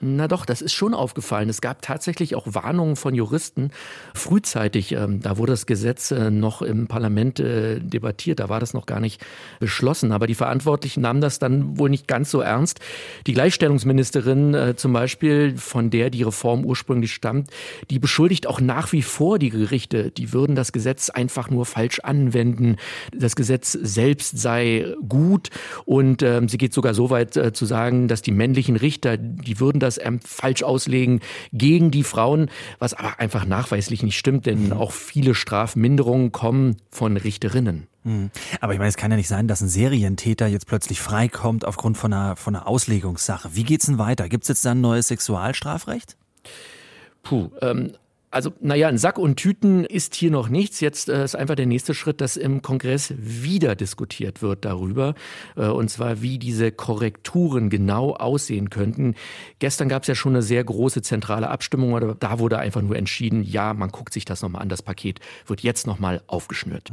Na 0.00 0.28
doch, 0.28 0.46
das 0.46 0.62
ist 0.62 0.74
schon 0.74 0.94
aufgefallen. 0.94 1.48
Es 1.48 1.60
gab 1.60 1.82
tatsächlich 1.82 2.36
auch 2.36 2.46
Warnungen 2.46 2.94
von 2.94 3.14
Juristen 3.14 3.70
frühzeitig. 4.14 4.92
Ähm, 4.92 5.20
da 5.20 5.38
wurde 5.38 5.52
das 5.52 5.66
Gesetz 5.66 6.12
äh, 6.12 6.30
noch 6.30 6.62
im 6.62 6.86
Parlament 6.86 7.40
äh, 7.40 7.80
debattiert, 7.80 8.38
da 8.38 8.48
war 8.48 8.60
das 8.60 8.74
noch 8.74 8.86
gar 8.86 9.00
nicht 9.00 9.24
beschlossen. 9.58 10.12
Aber 10.12 10.26
die 10.26 10.36
Verantwortlichen 10.36 11.00
nahmen 11.00 11.20
das 11.20 11.40
dann 11.40 11.78
wohl 11.78 11.90
nicht 11.90 12.06
ganz 12.06 12.30
so 12.30 12.40
ernst. 12.40 12.78
Die 13.26 13.32
Gleichstellungsministerin 13.32 14.54
äh, 14.54 14.76
zum 14.76 14.92
Beispiel, 14.92 15.56
von 15.56 15.90
der 15.90 16.10
die 16.10 16.22
Reform 16.22 16.64
ursprünglich 16.64 17.12
stammt, 17.12 17.50
die 17.90 17.98
beschuldigt 17.98 18.46
auch 18.46 18.60
nach 18.60 18.92
wie 18.92 19.02
vor 19.02 19.38
die 19.38 19.50
Gerichte, 19.50 20.12
die 20.12 20.32
würden 20.32 20.54
das 20.54 20.70
Gesetz 20.70 21.10
einfach 21.10 21.50
nur 21.50 21.66
falsch 21.66 22.00
anwenden. 22.00 22.76
Das 23.12 23.34
Gesetz 23.34 23.72
selbst 23.72 24.38
sei 24.38 24.94
gut 25.08 25.50
und 25.86 26.22
ähm, 26.22 26.48
sie 26.48 26.58
geht 26.58 26.72
sogar 26.72 26.94
so 26.94 27.10
weit 27.10 27.38
zu 27.52 27.66
sagen, 27.66 28.08
dass 28.08 28.22
die 28.22 28.32
männlichen 28.32 28.76
Richter, 28.76 29.16
die 29.16 29.60
würden 29.60 29.80
das 29.80 29.87
ähm, 29.96 30.20
falsch 30.20 30.62
auslegen 30.62 31.20
gegen 31.52 31.90
die 31.90 32.04
Frauen, 32.04 32.50
was 32.78 32.92
aber 32.92 33.18
einfach 33.18 33.46
nachweislich 33.46 34.02
nicht 34.02 34.18
stimmt, 34.18 34.44
denn 34.44 34.66
mhm. 34.66 34.72
auch 34.72 34.92
viele 34.92 35.34
Strafminderungen 35.34 36.32
kommen 36.32 36.76
von 36.90 37.16
Richterinnen. 37.16 37.86
Mhm. 38.04 38.30
Aber 38.60 38.72
ich 38.74 38.78
meine, 38.78 38.88
es 38.88 38.96
kann 38.96 39.10
ja 39.10 39.16
nicht 39.16 39.28
sein, 39.28 39.48
dass 39.48 39.60
ein 39.60 39.68
Serientäter 39.68 40.46
jetzt 40.46 40.66
plötzlich 40.66 41.00
freikommt 41.00 41.64
aufgrund 41.64 41.96
von 41.96 42.12
einer, 42.12 42.36
von 42.36 42.54
einer 42.54 42.66
Auslegungssache. 42.66 43.50
Wie 43.54 43.64
geht's 43.64 43.86
denn 43.86 43.98
weiter? 43.98 44.28
Gibt 44.28 44.44
es 44.44 44.48
jetzt 44.48 44.64
dann 44.64 44.78
ein 44.78 44.82
neues 44.82 45.08
Sexualstrafrecht? 45.08 46.16
Puh, 47.22 47.50
ähm, 47.60 47.92
Also, 48.30 48.52
naja, 48.60 48.88
ein 48.88 48.98
Sack 48.98 49.18
und 49.18 49.36
Tüten 49.36 49.84
ist 49.84 50.14
hier 50.14 50.30
noch 50.30 50.50
nichts. 50.50 50.80
Jetzt 50.80 51.08
äh, 51.08 51.24
ist 51.24 51.34
einfach 51.34 51.54
der 51.54 51.66
nächste 51.66 51.94
Schritt, 51.94 52.20
dass 52.20 52.36
im 52.36 52.60
Kongress 52.60 53.14
wieder 53.16 53.74
diskutiert 53.74 54.42
wird 54.42 54.66
darüber. 54.66 55.14
Äh, 55.56 55.68
und 55.68 55.88
zwar, 55.88 56.20
wie 56.20 56.38
diese 56.38 56.70
Korrekturen 56.70 57.70
genau 57.70 58.14
aussehen 58.14 58.68
könnten. 58.68 59.14
Gestern 59.60 59.88
gab 59.88 60.02
es 60.02 60.08
ja 60.08 60.14
schon 60.14 60.34
eine 60.34 60.42
sehr 60.42 60.62
große 60.62 61.00
zentrale 61.00 61.48
Abstimmung, 61.48 61.96
aber 61.96 62.14
da 62.14 62.38
wurde 62.38 62.58
einfach 62.58 62.82
nur 62.82 62.96
entschieden, 62.96 63.42
ja, 63.42 63.72
man 63.72 63.88
guckt 63.90 64.12
sich 64.12 64.26
das 64.26 64.42
nochmal 64.42 64.60
an. 64.60 64.68
Das 64.68 64.82
Paket 64.82 65.20
wird 65.46 65.62
jetzt 65.62 65.86
nochmal 65.86 66.22
aufgeschnürt. 66.26 66.92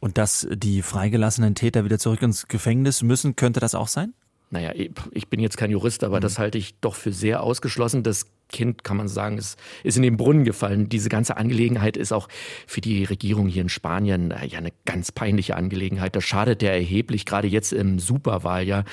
Und 0.00 0.18
dass 0.18 0.46
die 0.52 0.82
freigelassenen 0.82 1.54
Täter 1.54 1.86
wieder 1.86 1.98
zurück 1.98 2.20
ins 2.20 2.46
Gefängnis 2.46 3.02
müssen, 3.02 3.36
könnte 3.36 3.58
das 3.58 3.74
auch 3.74 3.88
sein? 3.88 4.12
Naja, 4.50 4.72
ich 5.10 5.28
bin 5.28 5.40
jetzt 5.40 5.56
kein 5.56 5.70
Jurist, 5.70 6.04
aber 6.04 6.18
mhm. 6.18 6.22
das 6.22 6.38
halte 6.38 6.58
ich 6.58 6.78
doch 6.80 6.94
für 6.94 7.12
sehr 7.12 7.42
ausgeschlossen. 7.42 8.02
Das 8.02 8.26
Kind, 8.54 8.84
kann 8.84 8.96
man 8.96 9.08
sagen, 9.08 9.36
ist, 9.36 9.58
ist 9.82 9.96
in 9.96 10.04
den 10.04 10.16
Brunnen 10.16 10.44
gefallen. 10.44 10.88
Diese 10.88 11.08
ganze 11.08 11.36
Angelegenheit 11.36 11.96
ist 11.96 12.12
auch 12.12 12.28
für 12.68 12.80
die 12.80 13.02
Regierung 13.02 13.48
hier 13.48 13.62
in 13.62 13.68
Spanien 13.68 14.30
äh, 14.30 14.46
ja 14.46 14.58
eine 14.58 14.72
ganz 14.84 15.10
peinliche 15.10 15.56
Angelegenheit. 15.56 16.14
Das 16.14 16.22
schadet 16.22 16.62
der 16.62 16.72
erheblich, 16.72 17.26
gerade 17.26 17.48
jetzt 17.48 17.72
im 17.72 17.98
Superwahljahr. 17.98 18.84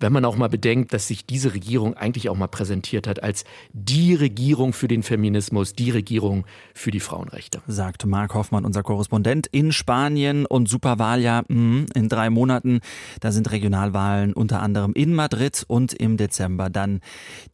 Wenn 0.00 0.12
man 0.12 0.26
auch 0.26 0.36
mal 0.36 0.50
bedenkt, 0.50 0.92
dass 0.92 1.08
sich 1.08 1.24
diese 1.24 1.54
Regierung 1.54 1.94
eigentlich 1.94 2.28
auch 2.28 2.36
mal 2.36 2.46
präsentiert 2.46 3.06
hat 3.06 3.22
als 3.22 3.44
die 3.72 4.14
Regierung 4.14 4.74
für 4.74 4.86
den 4.86 5.02
Feminismus, 5.02 5.72
die 5.72 5.90
Regierung 5.90 6.44
für 6.74 6.90
die 6.90 7.00
Frauenrechte. 7.00 7.62
Sagt 7.66 8.04
Marc 8.04 8.34
Hoffmann, 8.34 8.66
unser 8.66 8.82
Korrespondent 8.82 9.46
in 9.46 9.72
Spanien 9.72 10.44
und 10.44 10.68
Superwahljahr 10.68 11.44
mh, 11.48 11.86
in 11.94 12.08
drei 12.10 12.28
Monaten. 12.28 12.80
Da 13.20 13.32
sind 13.32 13.50
Regionalwahlen 13.50 14.34
unter 14.34 14.60
anderem 14.60 14.92
in 14.92 15.14
Madrid 15.14 15.64
und 15.66 15.94
im 15.94 16.18
Dezember 16.18 16.68
dann 16.68 17.00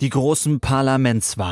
die 0.00 0.10
großen 0.10 0.58
Parlamentswahlen. 0.58 1.51